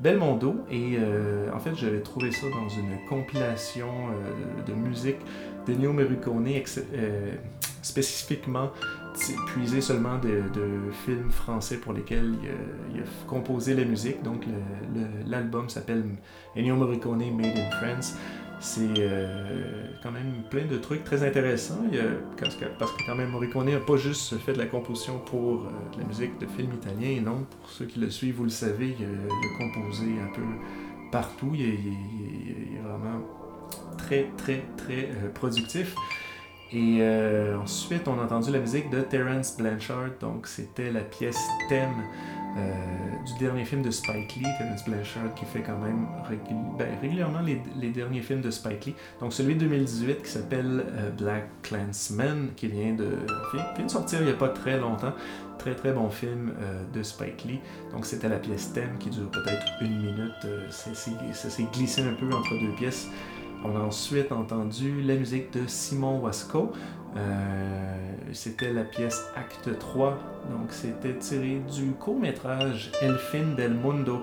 Belmondo. 0.00 0.64
Et 0.70 0.96
euh, 0.98 1.50
en 1.54 1.58
fait, 1.58 1.74
j'avais 1.74 2.00
trouvé 2.00 2.30
ça 2.32 2.46
dans 2.50 2.68
une 2.68 3.04
compilation 3.08 3.88
euh, 3.88 4.62
de, 4.66 4.72
de 4.72 4.76
musique 4.76 5.18
d'Ennio 5.66 5.92
Morricone, 5.92 6.46
ex- 6.48 6.80
euh, 6.94 7.34
spécifiquement 7.82 8.70
t- 9.14 9.34
puisé 9.48 9.80
seulement 9.80 10.18
de, 10.18 10.42
de 10.54 10.90
films 11.04 11.30
français 11.30 11.76
pour 11.78 11.92
lesquels 11.92 12.34
il 12.42 12.96
il 12.96 13.00
a 13.00 13.04
composé 13.26 13.74
la 13.74 13.84
musique. 13.84 14.22
Donc 14.22 14.44
l'album 15.26 15.68
s'appelle 15.68 16.04
Ennio 16.56 16.74
Morricone 16.76 17.30
Made 17.36 17.56
in 17.56 17.70
France. 17.80 18.16
C'est 18.60 18.80
euh, 18.98 19.86
quand 20.02 20.10
même 20.10 20.42
plein 20.50 20.64
de 20.66 20.76
trucs 20.78 21.04
très 21.04 21.22
intéressants. 21.22 21.78
Il 21.92 21.96
y 21.96 22.00
a- 22.00 22.04
parce, 22.36 22.56
que, 22.56 22.64
parce 22.78 22.90
que 22.92 22.98
quand 23.06 23.14
même 23.14 23.30
Morricone 23.30 23.70
n'a 23.70 23.78
pas 23.78 23.96
juste 23.96 24.36
fait 24.38 24.52
de 24.52 24.58
la 24.58 24.66
composition 24.66 25.18
pour 25.20 25.62
euh, 25.62 25.68
la 25.98 26.04
musique 26.04 26.38
de 26.38 26.46
films 26.46 26.72
italiens, 26.74 27.20
non. 27.24 27.46
Pour 27.60 27.70
ceux 27.70 27.86
qui 27.86 28.00
le 28.00 28.10
suivent, 28.10 28.36
vous 28.36 28.44
le 28.44 28.50
savez, 28.50 28.96
il 28.98 29.04
a, 29.04 29.58
composé 29.64 30.06
un 30.20 30.34
peu 30.34 30.42
partout. 31.12 31.50
Il 31.54 31.60
est, 31.62 31.66
il 31.66 32.50
est- 32.50 32.80
vraiment 32.82 33.20
très, 33.96 34.28
très, 34.36 34.64
très 34.76 35.04
euh, 35.10 35.28
productif. 35.32 35.94
Et 36.70 37.00
ensuite, 37.62 38.06
on 38.08 38.18
a 38.20 38.24
entendu 38.24 38.50
la 38.50 38.58
musique 38.58 38.90
de 38.90 39.00
Terence 39.00 39.56
Blanchard. 39.56 40.10
Donc, 40.20 40.46
c'était 40.46 40.90
la 40.92 41.00
pièce 41.00 41.40
thème 41.70 41.94
du 43.26 43.38
dernier 43.38 43.64
film 43.64 43.82
de 43.82 43.90
Spike 43.90 44.36
Lee. 44.36 44.46
Terence 44.58 44.84
Blanchard 44.84 45.34
qui 45.34 45.44
fait 45.44 45.62
quand 45.62 45.78
même 45.78 46.06
ben, 46.78 46.88
régulièrement 47.00 47.40
les, 47.40 47.90
derniers 47.90 48.22
films 48.22 48.40
de 48.40 48.50
Spike 48.50 48.86
Lee. 48.86 48.94
Donc, 49.20 49.32
celui 49.32 49.54
de 49.54 49.60
2018 49.60 50.22
qui 50.22 50.30
s'appelle 50.30 50.84
euh, 50.86 51.10
Black 51.10 51.48
Clansman, 51.62 52.50
qui 52.56 52.68
vient 52.68 52.94
de, 52.94 53.18
sortir 53.88 54.20
il 54.20 54.26
n'y 54.26 54.32
a 54.32 54.36
pas 54.36 54.48
très 54.48 54.78
longtemps. 54.78 55.12
Très 55.58 55.74
très 55.74 55.92
bon 55.92 56.08
film 56.08 56.52
euh, 56.60 56.84
de 56.94 57.02
Spike 57.02 57.44
Lee. 57.44 57.60
Donc 57.92 58.06
c'était 58.06 58.28
la 58.28 58.38
pièce 58.38 58.72
thème 58.72 58.96
qui 59.00 59.10
dure 59.10 59.28
peut-être 59.30 59.66
une 59.80 59.98
minute. 59.98 60.44
Euh, 60.44 60.70
ça 60.70 60.94
s'est 60.94 61.66
glissé 61.72 62.02
un 62.02 62.14
peu 62.14 62.26
entre 62.26 62.50
deux 62.60 62.72
pièces. 62.76 63.08
On 63.64 63.76
a 63.76 63.80
ensuite 63.80 64.30
entendu 64.30 65.02
la 65.02 65.16
musique 65.16 65.52
de 65.52 65.66
Simon 65.66 66.20
Wasco. 66.20 66.72
Euh, 67.18 67.94
c'était 68.32 68.72
la 68.72 68.84
pièce 68.84 69.26
Acte 69.36 69.76
3. 69.78 70.18
Donc 70.50 70.68
c'était 70.70 71.14
tiré 71.16 71.60
du 71.76 71.92
court-métrage 71.92 72.92
El 73.02 73.16
Fin 73.16 73.54
del 73.56 73.74
Mundo. 73.74 74.20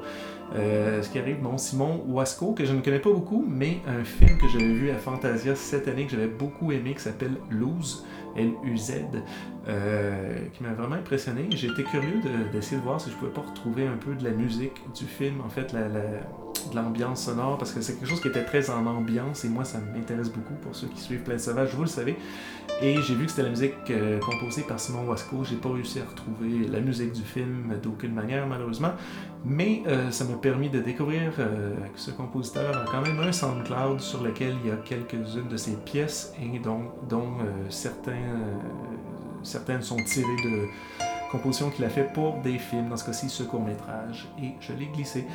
Euh, 0.55 1.01
ce 1.01 1.09
qui 1.09 1.17
arrive, 1.17 1.41
bon, 1.41 1.57
Simon 1.57 2.03
Wasco, 2.07 2.53
que 2.53 2.65
je 2.65 2.73
ne 2.73 2.81
connais 2.81 2.99
pas 2.99 3.11
beaucoup, 3.11 3.43
mais 3.47 3.79
un 3.87 4.03
film 4.03 4.37
que 4.37 4.47
j'avais 4.47 4.73
vu 4.73 4.91
à 4.91 4.95
Fantasia 4.95 5.55
cette 5.55 5.87
année 5.87 6.05
que 6.05 6.11
j'avais 6.11 6.27
beaucoup 6.27 6.71
aimé, 6.71 6.93
qui 6.93 7.01
s'appelle 7.01 7.35
Lose, 7.49 8.05
L-U-Z, 8.37 8.93
euh, 9.67 10.37
qui 10.53 10.61
m'a 10.63 10.73
vraiment 10.73 10.95
impressionné. 10.95 11.47
J'étais 11.49 11.81
curieux 11.83 12.21
de- 12.23 12.51
d'essayer 12.51 12.77
de, 12.77 12.83
voir 12.83 13.01
si 13.01 13.09
je 13.09 13.15
pouvais 13.15 13.31
pas 13.31 13.41
retrouver 13.41 13.87
un 13.87 13.97
peu 13.97 14.13
de 14.13 14.23
la 14.23 14.29
musique 14.29 14.79
du 14.95 15.05
film, 15.05 15.41
en 15.43 15.49
fait, 15.49 15.73
la- 15.73 15.89
de 16.71 16.75
l'ambiance 16.75 17.25
sonore, 17.25 17.57
parce 17.57 17.71
que 17.71 17.81
c'est 17.81 17.93
quelque 17.93 18.09
chose 18.09 18.21
qui 18.21 18.27
était 18.27 18.43
très 18.43 18.69
en 18.69 18.85
ambiance, 18.85 19.45
et 19.45 19.49
moi, 19.49 19.65
ça 19.65 19.79
m'intéresse 19.79 20.29
beaucoup 20.29 20.55
pour 20.61 20.75
ceux 20.75 20.87
qui 20.87 21.01
suivent 21.01 21.21
Plein 21.23 21.37
Sauvage, 21.37 21.73
vous 21.73 21.83
le 21.83 21.87
savez. 21.87 22.17
Et 22.81 23.01
j'ai 23.01 23.15
vu 23.15 23.25
que 23.25 23.31
c'était 23.31 23.43
la 23.43 23.49
musique 23.49 23.73
euh, 23.89 24.19
composée 24.19 24.63
par 24.63 24.79
Simon 24.79 25.07
Wasco. 25.07 25.45
J'ai 25.45 25.55
pas 25.55 25.71
réussi 25.71 25.99
à 25.99 26.09
retrouver 26.09 26.67
la 26.67 26.81
musique 26.81 27.13
du 27.13 27.21
film 27.21 27.73
d'aucune 27.81 28.13
manière, 28.13 28.45
malheureusement. 28.47 28.91
Mais 29.45 29.83
euh, 29.87 30.11
ça 30.11 30.25
m'a 30.25 30.35
permis 30.35 30.69
de 30.69 30.79
découvrir 30.81 31.31
euh, 31.39 31.73
que 31.93 31.99
ce 31.99 32.11
compositeur 32.11 32.75
a 32.75 32.85
quand 32.91 33.01
même 33.01 33.19
un 33.19 33.31
SoundCloud 33.31 34.01
sur 34.01 34.23
lequel 34.23 34.55
il 34.63 34.69
y 34.69 34.73
a 34.73 34.75
quelques-unes 34.75 35.47
de 35.49 35.55
ses 35.55 35.77
pièces 35.77 36.33
et 36.41 36.59
dont, 36.59 36.91
dont 37.07 37.37
certains, 37.69 38.11
certaines 39.43 39.81
sont 39.81 39.97
tirées 40.03 40.35
de 40.43 40.67
compositions 41.31 41.69
qu'il 41.69 41.85
a 41.85 41.89
fait 41.89 42.11
pour 42.13 42.41
des 42.41 42.57
films, 42.57 42.89
dans 42.89 42.97
ce 42.97 43.05
cas-ci 43.05 43.29
ce 43.29 43.43
court-métrage. 43.43 44.27
Et 44.41 44.51
je 44.59 44.73
l'ai 44.73 44.87
glissé 44.87 45.25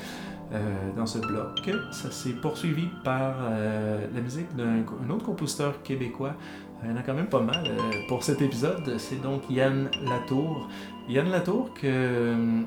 euh, 0.53 0.90
dans 0.96 1.07
ce 1.07 1.18
bloc. 1.18 1.70
Ça 1.92 2.11
s'est 2.11 2.32
poursuivi 2.32 2.88
par 3.05 3.34
euh, 3.40 4.07
la 4.14 4.20
musique 4.20 4.55
d'un 4.57 4.80
un 4.80 5.11
autre 5.11 5.24
compositeur 5.24 5.82
québécois. 5.82 6.34
Il 6.82 6.90
y 6.90 6.92
en 6.92 6.96
a 6.96 7.03
quand 7.03 7.14
même 7.14 7.28
pas 7.28 7.40
mal 7.42 7.64
euh, 7.66 7.78
pour 8.09 8.22
cet 8.22 8.40
épisode. 8.40 8.96
C'est 8.98 9.20
donc 9.20 9.42
Yann 9.51 9.90
Latour. 10.03 10.68
Yann 11.09 11.30
Latour 11.30 11.74
que 11.74 12.64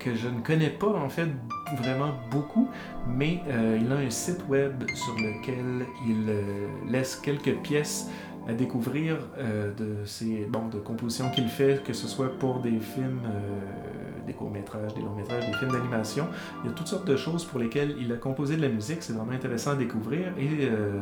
que 0.00 0.14
je 0.14 0.28
ne 0.28 0.40
connais 0.40 0.70
pas 0.70 0.88
en 0.88 1.08
fait 1.08 1.28
vraiment 1.76 2.12
beaucoup, 2.30 2.68
mais 3.06 3.40
euh, 3.48 3.78
il 3.80 3.92
a 3.92 3.96
un 3.96 4.10
site 4.10 4.48
web 4.48 4.82
sur 4.94 5.14
lequel 5.14 5.86
il 6.08 6.24
euh, 6.28 6.66
laisse 6.88 7.16
quelques 7.16 7.56
pièces 7.58 8.08
à 8.48 8.54
découvrir 8.54 9.18
euh, 9.38 9.72
de 9.74 10.04
ses 10.06 10.46
de 10.72 10.78
compositions 10.78 11.30
qu'il 11.30 11.48
fait, 11.48 11.84
que 11.84 11.92
ce 11.92 12.08
soit 12.08 12.38
pour 12.38 12.60
des 12.60 12.80
films, 12.80 13.20
euh, 13.26 13.99
des 14.30 14.36
courts-métrages, 14.36 14.94
des 14.94 15.02
longs-métrages, 15.02 15.44
des 15.46 15.52
films 15.54 15.72
d'animation. 15.72 16.26
Il 16.62 16.70
y 16.70 16.72
a 16.72 16.76
toutes 16.76 16.86
sortes 16.86 17.06
de 17.06 17.16
choses 17.16 17.44
pour 17.44 17.58
lesquelles 17.58 17.96
il 18.00 18.12
a 18.12 18.16
composé 18.16 18.56
de 18.56 18.62
la 18.62 18.68
musique, 18.68 19.02
c'est 19.02 19.12
vraiment 19.12 19.32
intéressant 19.32 19.72
à 19.72 19.74
découvrir. 19.74 20.32
Et 20.38 20.48
euh, 20.62 21.00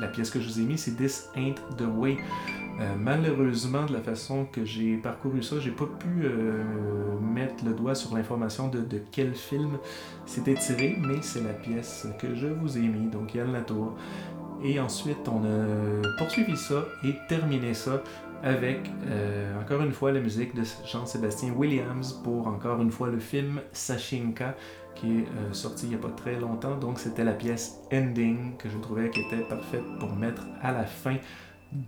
la 0.00 0.08
pièce 0.08 0.30
que 0.30 0.40
je 0.40 0.48
vous 0.48 0.60
ai 0.60 0.64
mise, 0.64 0.80
c'est 0.80 0.96
This 0.96 1.30
Ain't 1.36 1.60
the 1.76 1.86
Way. 1.96 2.16
Euh, 2.80 2.94
malheureusement, 2.98 3.84
de 3.84 3.92
la 3.92 4.00
façon 4.00 4.46
que 4.50 4.64
j'ai 4.64 4.96
parcouru 4.96 5.42
ça, 5.42 5.60
j'ai 5.60 5.70
pas 5.70 5.86
pu 5.86 6.24
euh, 6.24 6.64
mettre 7.20 7.64
le 7.64 7.72
doigt 7.72 7.94
sur 7.94 8.16
l'information 8.16 8.68
de, 8.68 8.80
de 8.80 9.00
quel 9.12 9.34
film 9.34 9.78
c'était 10.26 10.54
tiré, 10.54 10.96
mais 10.98 11.18
c'est 11.20 11.42
la 11.42 11.52
pièce 11.52 12.08
que 12.18 12.34
je 12.34 12.46
vous 12.48 12.78
ai 12.78 12.82
mis, 12.82 13.08
donc 13.10 13.34
Yann 13.34 13.52
Latour. 13.52 13.94
Et 14.62 14.78
ensuite, 14.78 15.26
on 15.28 15.42
a 15.44 16.16
poursuivi 16.18 16.56
ça 16.56 16.84
et 17.02 17.14
terminé 17.28 17.72
ça 17.72 18.02
avec, 18.42 18.90
euh, 19.06 19.60
encore 19.60 19.82
une 19.82 19.92
fois, 19.92 20.12
la 20.12 20.20
musique 20.20 20.54
de 20.54 20.62
Jean-Sébastien 20.84 21.52
Williams 21.52 22.20
pour, 22.24 22.46
encore 22.46 22.80
une 22.80 22.90
fois, 22.90 23.08
le 23.08 23.18
film 23.18 23.60
Sachinka 23.72 24.54
qui 24.94 25.18
est 25.18 25.24
euh, 25.38 25.52
sorti 25.52 25.86
il 25.86 25.90
n'y 25.90 25.94
a 25.94 25.98
pas 25.98 26.10
très 26.10 26.38
longtemps. 26.38 26.76
Donc, 26.76 26.98
c'était 26.98 27.24
la 27.24 27.32
pièce 27.32 27.78
Ending 27.92 28.56
que 28.56 28.68
je 28.68 28.78
trouvais 28.78 29.10
qui 29.10 29.20
était 29.20 29.44
parfaite 29.48 29.84
pour 29.98 30.14
mettre 30.14 30.42
à 30.62 30.72
la 30.72 30.84
fin 30.84 31.16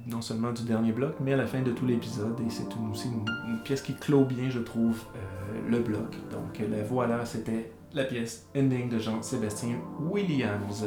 non 0.06 0.20
seulement 0.20 0.52
du 0.52 0.62
dernier 0.62 0.92
bloc, 0.92 1.16
mais 1.20 1.32
à 1.32 1.36
la 1.36 1.46
fin 1.46 1.60
de 1.60 1.72
tout 1.72 1.86
l'épisode. 1.86 2.38
Et 2.40 2.50
c'est 2.50 2.68
aussi 2.90 3.08
une, 3.08 3.62
pièce 3.64 3.82
qui 3.82 3.94
clôt 3.94 4.24
bien, 4.24 4.48
je 4.48 4.60
trouve, 4.60 5.02
euh, 5.16 5.70
le 5.70 5.80
bloc. 5.80 6.14
Donc 6.30 6.58
la 6.58 6.82
voilà, 6.84 7.24
c'était 7.24 7.72
la 7.92 8.04
pièce 8.04 8.46
Ending 8.56 8.88
de 8.88 8.98
Jean-Sébastien 8.98 9.76
Williams. 10.00 10.86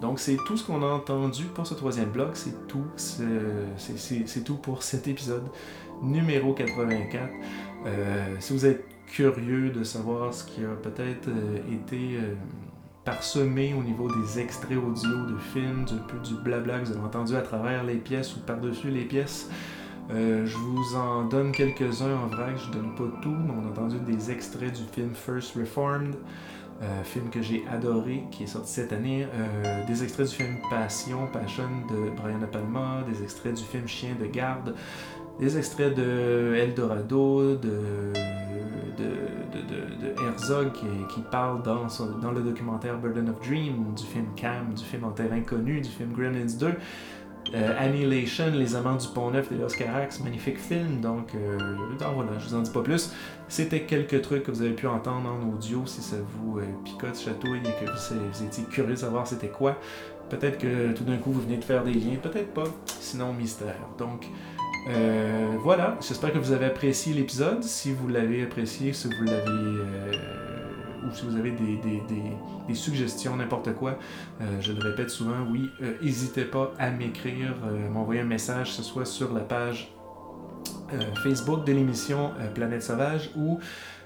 Donc 0.00 0.20
c'est 0.20 0.36
tout 0.46 0.56
ce 0.56 0.64
qu'on 0.66 0.82
a 0.82 0.86
entendu 0.86 1.44
pour 1.46 1.66
ce 1.66 1.74
troisième 1.74 2.10
bloc, 2.10 2.30
c'est 2.34 2.68
tout, 2.68 2.84
ce- 2.96 3.22
c'est- 3.76 4.44
tout 4.44 4.56
pour 4.56 4.82
cet 4.82 5.08
épisode 5.08 5.42
numéro 6.02 6.52
84. 6.54 7.28
Euh, 7.86 8.36
si 8.38 8.52
vous 8.52 8.64
êtes 8.66 8.84
curieux 9.06 9.70
de 9.70 9.82
savoir 9.84 10.32
ce 10.32 10.44
qui 10.44 10.64
a 10.64 10.68
peut-être 10.82 11.28
euh, 11.28 11.56
été 11.72 12.16
euh, 12.16 12.34
parsemé 13.04 13.74
au 13.74 13.82
niveau 13.82 14.08
des 14.20 14.38
extraits 14.38 14.76
audio 14.78 15.26
de 15.26 15.36
films, 15.52 15.84
du 15.84 15.94
du 16.28 16.34
blabla 16.42 16.78
que 16.80 16.84
vous 16.86 16.92
avez 16.92 17.04
entendu 17.06 17.34
à 17.34 17.40
travers 17.42 17.82
les 17.84 17.96
pièces 17.96 18.36
ou 18.36 18.40
par-dessus 18.40 18.90
les 18.90 19.04
pièces. 19.04 19.48
Je 20.10 20.56
vous 20.56 20.96
en 20.96 21.24
donne 21.24 21.52
quelques-uns 21.52 22.14
en 22.16 22.28
vrac, 22.28 22.56
je 22.56 22.70
donne 22.70 22.94
pas 22.94 23.04
tout, 23.20 23.28
mais 23.28 23.52
on 23.62 23.66
a 23.66 23.70
entendu 23.70 23.96
des 24.10 24.30
extraits 24.30 24.72
du 24.72 24.84
film 24.90 25.10
First 25.14 25.54
Reformed, 25.54 26.14
euh, 26.80 27.02
film 27.02 27.28
que 27.28 27.42
j'ai 27.42 27.64
adoré, 27.68 28.24
qui 28.30 28.44
est 28.44 28.46
sorti 28.46 28.70
cette 28.72 28.92
année, 28.92 29.26
euh, 29.34 29.86
des 29.86 30.04
extraits 30.04 30.28
du 30.28 30.34
film 30.36 30.58
Passion, 30.70 31.26
Passion 31.32 31.68
de 31.90 32.10
Brian 32.16 32.38
De 32.38 32.46
Palma, 32.46 33.02
des 33.10 33.22
extraits 33.22 33.54
du 33.54 33.64
film 33.64 33.88
Chien 33.88 34.14
de 34.20 34.26
garde, 34.26 34.74
des 35.40 35.58
extraits 35.58 35.94
de 35.94 36.54
Eldorado, 36.56 37.56
de, 37.56 38.12
de, 38.96 39.08
Herzog 40.24 40.72
qui, 40.72 41.20
parle 41.30 41.62
dans, 41.62 41.86
dans 42.20 42.32
le 42.32 42.42
documentaire 42.42 42.98
Burden 42.98 43.30
of 43.30 43.40
Dream, 43.40 43.94
du 43.96 44.04
film 44.04 44.26
Cam, 44.36 44.74
du 44.74 44.84
film 44.84 45.04
En 45.04 45.10
terre 45.10 45.32
inconnue, 45.32 45.80
du 45.80 45.88
film 45.88 46.12
Gremlins 46.12 46.58
2. 46.58 46.74
Euh, 47.54 47.74
Annihilation, 47.78 48.52
Les 48.54 48.76
Amants 48.76 48.96
du 48.96 49.08
Pont 49.08 49.30
Neuf 49.30 49.52
de 49.52 49.62
Oscar 49.62 49.88
Carax, 49.88 50.20
magnifique 50.20 50.58
film. 50.58 51.00
Donc, 51.00 51.34
euh, 51.34 51.58
voilà, 52.14 52.30
je 52.38 52.48
vous 52.48 52.54
en 52.54 52.60
dis 52.60 52.70
pas 52.70 52.82
plus. 52.82 53.12
C'était 53.48 53.82
quelques 53.82 54.20
trucs 54.22 54.44
que 54.44 54.50
vous 54.50 54.62
avez 54.62 54.72
pu 54.72 54.86
entendre 54.86 55.28
en 55.30 55.48
audio 55.48 55.82
si 55.86 56.02
ça 56.02 56.16
vous 56.16 56.58
euh, 56.58 56.64
picote, 56.84 57.18
chatouille 57.18 57.60
et 57.60 57.84
que 57.84 57.90
vous, 57.90 58.20
vous 58.32 58.44
étiez 58.44 58.64
curieux 58.64 58.94
de 58.94 58.96
savoir 58.96 59.26
c'était 59.26 59.48
quoi. 59.48 59.78
Peut-être 60.28 60.58
que 60.58 60.92
tout 60.92 61.04
d'un 61.04 61.16
coup 61.16 61.32
vous 61.32 61.40
venez 61.40 61.56
de 61.56 61.64
faire 61.64 61.84
des 61.84 61.94
liens, 61.94 62.16
peut-être 62.22 62.52
pas. 62.52 62.64
Sinon, 63.00 63.32
mystère. 63.32 63.78
Donc, 63.98 64.26
euh, 64.90 65.56
voilà, 65.62 65.96
j'espère 66.06 66.32
que 66.32 66.38
vous 66.38 66.52
avez 66.52 66.66
apprécié 66.66 67.12
l'épisode. 67.14 67.62
Si 67.62 67.92
vous 67.92 68.08
l'avez 68.08 68.42
apprécié, 68.42 68.92
si 68.92 69.08
vous 69.08 69.24
l'avez 69.24 69.48
euh, 69.48 70.12
ou 71.08 71.14
si 71.14 71.24
vous 71.24 71.36
avez 71.36 71.50
des, 71.52 72.74
suggestions, 72.74 73.36
n'importe 73.36 73.74
quoi, 73.74 73.98
euh, 74.40 74.60
je 74.60 74.72
le 74.72 74.80
répète 74.80 75.10
souvent, 75.10 75.46
oui, 75.50 75.70
euh, 75.82 75.94
n'hésitez 76.02 76.44
pas 76.44 76.72
à 76.78 76.90
m'écrire, 76.90 77.54
euh, 77.64 77.88
m'envoyer 77.88 78.20
un 78.20 78.26
message, 78.26 78.68
que 78.68 78.74
ce 78.74 78.82
soit 78.82 79.06
sur 79.06 79.32
la 79.32 79.40
page 79.40 79.92
Facebook 81.22 81.66
de 81.66 81.72
l'émission 81.72 82.32
Planète 82.54 82.82
Sauvage 82.82 83.30
ou 83.36 83.58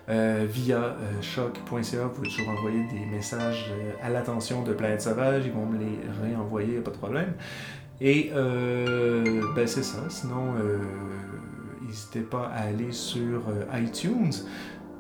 via 0.09 0.77
euh, 0.77 1.23
choc.ca. 1.23 2.05
Vous 2.05 2.11
pouvez 2.11 2.29
toujours 2.29 2.49
envoyer 2.49 2.85
des 2.93 3.07
messages 3.07 3.73
à 4.03 4.11
l'attention 4.11 4.63
de 4.63 4.73
Planète 4.73 5.03
Sauvage. 5.03 5.45
Ils 5.47 5.53
vont 5.53 5.67
me 5.67 5.79
les 5.79 5.99
réenvoyer, 6.23 6.81
pas 6.81 6.91
de 6.91 6.97
problème. 6.97 7.35
Et 8.01 8.33
ben 8.35 9.67
c'est 9.67 9.85
ça. 9.85 9.99
Sinon, 10.09 10.55
n'hésitez 11.87 12.23
pas 12.23 12.51
à 12.53 12.63
aller 12.65 12.91
sur 12.91 13.43
iTunes 13.75 14.33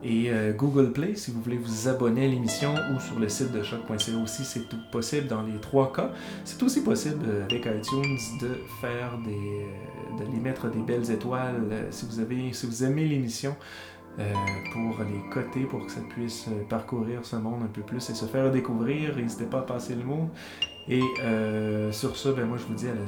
et 0.04 0.30
euh, 0.30 0.52
Google 0.52 0.92
Play 0.92 1.14
si 1.14 1.30
vous 1.30 1.40
voulez 1.40 1.56
vous 1.56 1.88
abonner 1.88 2.24
à 2.24 2.28
l'émission 2.28 2.74
ou 2.94 3.00
sur 3.00 3.18
le 3.18 3.28
site 3.28 3.52
de 3.52 3.62
choc.ca 3.62 3.96
aussi. 4.22 4.44
C'est 4.44 4.68
tout 4.68 4.78
possible 4.90 5.28
dans 5.28 5.42
les 5.42 5.58
trois 5.60 5.92
cas. 5.92 6.10
C'est 6.44 6.62
aussi 6.62 6.82
possible 6.82 7.24
euh, 7.26 7.44
avec 7.44 7.66
iTunes 7.66 8.18
de 8.40 8.58
faire 8.80 9.18
des, 9.24 9.32
euh, 9.32 10.24
de 10.24 10.30
les 10.32 10.40
mettre 10.40 10.68
des 10.68 10.80
belles 10.80 11.10
étoiles 11.10 11.86
si 11.90 12.06
vous 12.06 12.20
avez, 12.20 12.52
si 12.52 12.66
vous 12.66 12.84
aimez 12.84 13.06
l'émission. 13.06 13.54
pour 14.72 14.98
les 15.04 15.30
coter, 15.30 15.64
pour 15.64 15.86
que 15.86 15.90
ça 15.90 16.00
puisse 16.10 16.46
parcourir 16.68 17.24
ce 17.24 17.36
monde 17.36 17.62
un 17.62 17.72
peu 17.72 17.80
plus 17.82 18.10
et 18.10 18.14
se 18.14 18.26
faire 18.26 18.50
découvrir. 18.50 19.16
N'hésitez 19.16 19.46
pas 19.46 19.60
à 19.60 19.62
passer 19.62 19.94
le 19.94 20.04
mot. 20.04 20.28
Et 20.88 21.02
sur 21.92 22.16
ça, 22.16 22.32
ben 22.32 22.46
moi 22.46 22.58
je 22.58 22.64
vous 22.64 22.74
dis, 22.74 22.88
à 22.88 22.94
la... 22.94 23.06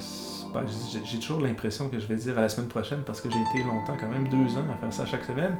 j'ai- 1.04 1.18
toujours 1.18 1.40
l'impression 1.40 1.88
que 1.88 1.98
je 1.98 2.06
vais 2.06 2.16
dire 2.16 2.38
à 2.38 2.42
la 2.42 2.48
semaine 2.48 2.68
prochaine 2.68 3.00
parce 3.04 3.20
que 3.20 3.28
j'ai 3.30 3.40
été 3.40 3.66
longtemps, 3.66 3.96
quand 3.98 4.08
même 4.08 4.28
deux 4.28 4.56
ans 4.56 4.64
à 4.72 4.76
faire 4.78 4.92
ça 4.92 5.06
chaque 5.06 5.24
semaine. 5.24 5.56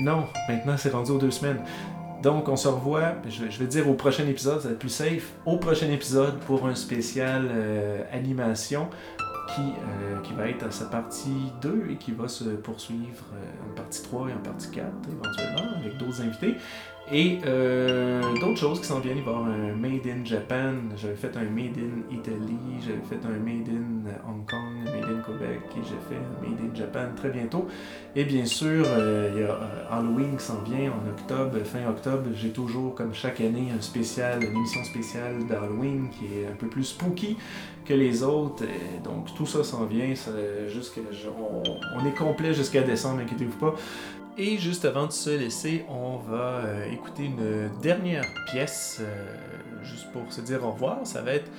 Non, 0.00 0.24
maintenant 0.48 0.76
c'est 0.76 0.90
rendu 0.90 1.10
aux 1.12 1.18
deux 1.18 1.30
semaines. 1.30 1.60
Donc 2.22 2.48
on 2.48 2.56
se 2.56 2.66
revoit, 2.66 3.14
je 3.28 3.44
vais, 3.44 3.50
je 3.50 3.58
vais 3.60 3.66
dire 3.66 3.88
au 3.88 3.94
prochain 3.94 4.26
épisode, 4.26 4.60
ça 4.60 4.68
va 4.68 4.72
être 4.74 4.80
plus 4.80 4.88
safe, 4.88 5.32
au 5.46 5.56
prochain 5.58 5.86
épisode 5.90 6.38
pour 6.40 6.66
un 6.66 6.74
spécial 6.74 7.46
euh, 7.48 8.02
animation 8.12 8.88
qui, 9.54 9.60
euh, 9.62 10.20
qui 10.22 10.32
va 10.34 10.48
être 10.48 10.66
à 10.66 10.70
sa 10.70 10.86
partie 10.86 11.52
2 11.62 11.86
et 11.90 11.96
qui 11.96 12.10
va 12.12 12.26
se 12.28 12.44
poursuivre 12.44 13.24
euh, 13.34 13.70
en 13.70 13.74
partie 13.74 14.02
3 14.02 14.28
et 14.28 14.32
en 14.32 14.38
partie 14.38 14.70
4 14.70 14.86
éventuellement 15.10 15.76
avec 15.76 15.96
d'autres 15.96 16.20
invités. 16.20 16.56
Et 17.10 17.38
euh, 17.46 18.20
d'autres 18.38 18.58
choses 18.58 18.80
qui 18.80 18.86
s'en 18.86 19.00
viennent, 19.00 19.16
il 19.16 19.24
va 19.24 19.30
y 19.32 19.34
avoir 19.34 19.48
un 19.48 19.72
Made 19.74 20.06
in 20.06 20.24
Japan, 20.26 20.74
j'avais 20.94 21.14
fait 21.14 21.34
un 21.38 21.44
Made 21.44 21.78
in 21.78 22.14
Italy, 22.14 22.58
j'avais 22.82 23.00
fait 23.08 23.26
un 23.26 23.38
Made 23.38 23.66
in 23.66 24.10
Hong 24.28 24.44
Kong, 24.46 24.84
Made 24.84 25.04
in 25.16 25.22
Québec 25.22 25.60
et 25.74 25.80
j'ai 25.84 25.96
fait 26.06 26.16
un 26.20 26.46
Made 26.46 26.58
in 26.70 26.74
Japan 26.76 27.06
très 27.16 27.30
bientôt. 27.30 27.66
Et 28.14 28.24
bien 28.24 28.44
sûr, 28.44 28.84
euh, 28.86 29.30
il 29.34 29.40
y 29.40 29.44
a 29.44 29.52
euh, 29.52 29.84
Halloween 29.90 30.36
qui 30.36 30.44
s'en 30.44 30.60
vient 30.60 30.90
en 30.92 31.08
octobre, 31.08 31.56
fin 31.64 31.88
octobre. 31.88 32.24
J'ai 32.34 32.50
toujours, 32.50 32.94
comme 32.94 33.14
chaque 33.14 33.40
année, 33.40 33.68
un 33.74 33.80
spécial, 33.80 34.44
une 34.44 34.54
émission 34.58 34.84
spéciale 34.84 35.46
d'Halloween 35.48 36.10
qui 36.10 36.26
est 36.40 36.46
un 36.46 36.56
peu 36.58 36.66
plus 36.66 36.84
spooky 36.84 37.38
que 37.86 37.94
les 37.94 38.22
autres. 38.22 38.64
Donc 39.02 39.34
tout 39.34 39.46
ça 39.46 39.64
s'en 39.64 39.86
vient. 39.86 40.14
ça- 40.14 40.30
jusqu'à- 40.68 41.00
on, 41.40 41.62
on 41.98 42.04
est 42.06 42.14
complet 42.14 42.52
jusqu'à 42.52 42.82
décembre, 42.82 43.20
inquiétez-vous 43.22 43.56
pas. 43.56 43.74
Et 44.40 44.56
juste 44.56 44.84
avant 44.84 45.06
de 45.06 45.12
se 45.12 45.30
laisser, 45.30 45.84
on 45.88 46.16
va 46.16 46.60
euh, 46.64 46.92
écouter 46.92 47.24
une 47.24 47.68
dernière 47.82 48.24
pièce, 48.46 48.98
euh, 49.00 49.82
juste 49.82 50.12
pour 50.12 50.32
se 50.32 50.40
dire 50.40 50.64
au 50.64 50.70
revoir. 50.70 51.04
Ça 51.04 51.22
va 51.22 51.32
être 51.32 51.50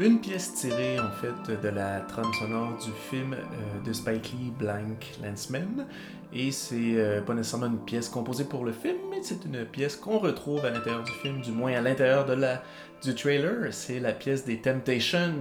une 0.00 0.20
pièce 0.20 0.52
tirée 0.54 0.98
en 0.98 1.12
fait 1.12 1.62
de 1.62 1.68
la 1.68 2.00
trame 2.00 2.32
sonore 2.40 2.76
du 2.78 2.90
film 2.90 3.34
euh, 3.34 3.86
de 3.86 3.92
Spike 3.92 4.32
Lee, 4.32 4.52
Blank 4.58 5.06
Landsman. 5.22 5.86
Et 6.32 6.50
c'est 6.50 7.22
pas 7.24 7.34
nécessairement 7.34 7.66
une 7.66 7.78
pièce 7.78 8.08
composée 8.08 8.44
pour 8.44 8.64
le 8.64 8.72
film, 8.72 8.96
mais 9.08 9.22
c'est 9.22 9.44
une 9.44 9.64
pièce 9.64 9.94
qu'on 9.94 10.18
retrouve 10.18 10.64
à 10.64 10.70
l'intérieur 10.70 11.04
du 11.04 11.12
film, 11.12 11.40
du 11.40 11.52
moins 11.52 11.72
à 11.74 11.80
l'intérieur 11.80 12.26
de 12.26 12.32
la 12.32 12.64
du 13.04 13.14
trailer. 13.14 13.72
C'est 13.72 14.00
la 14.00 14.12
pièce 14.12 14.44
des 14.44 14.60
Temptations, 14.60 15.32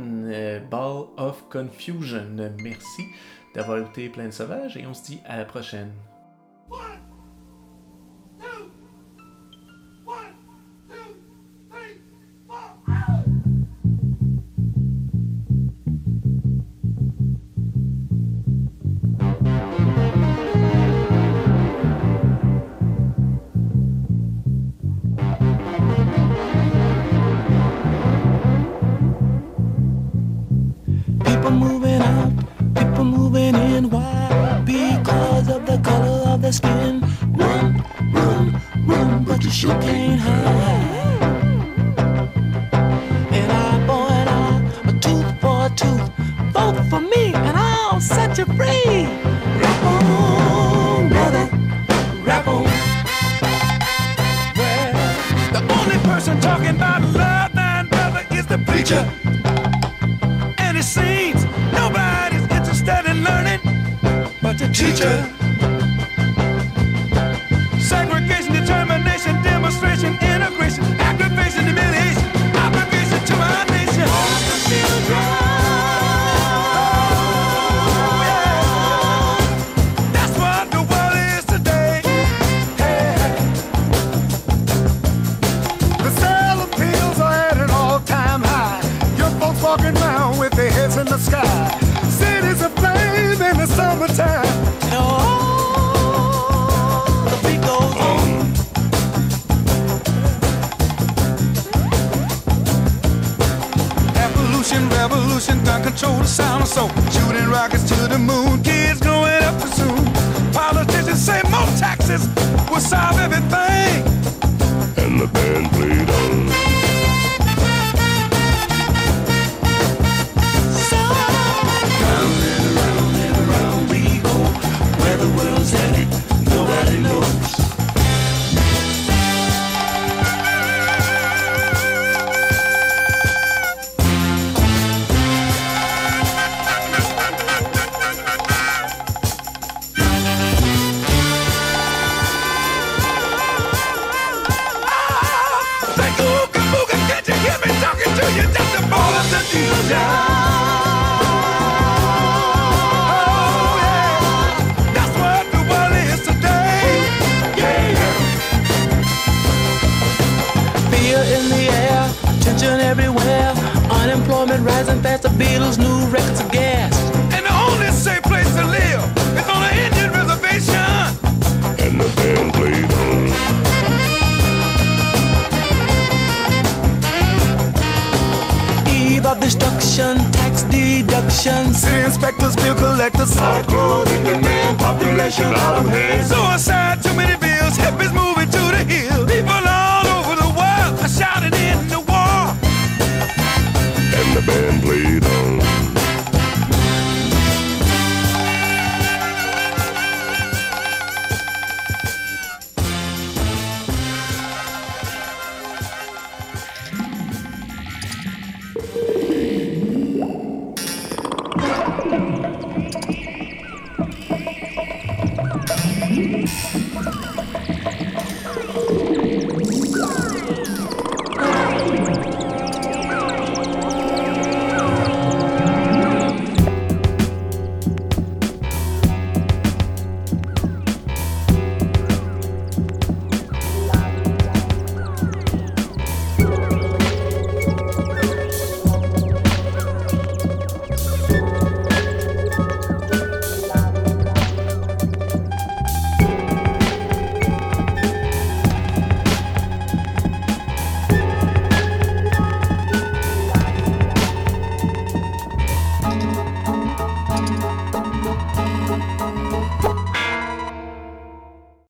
Ball 0.70 1.06
of 1.18 1.44
Confusion. 1.50 2.52
Merci 2.62 3.02
d'avoir 3.56 3.80
écouté 3.80 4.10
Plein 4.10 4.28
de 4.28 4.32
Sauvages 4.32 4.78
et 4.78 4.86
on 4.86 4.94
se 4.94 5.04
dit 5.04 5.20
à 5.26 5.38
la 5.38 5.46
prochaine. 5.46 5.92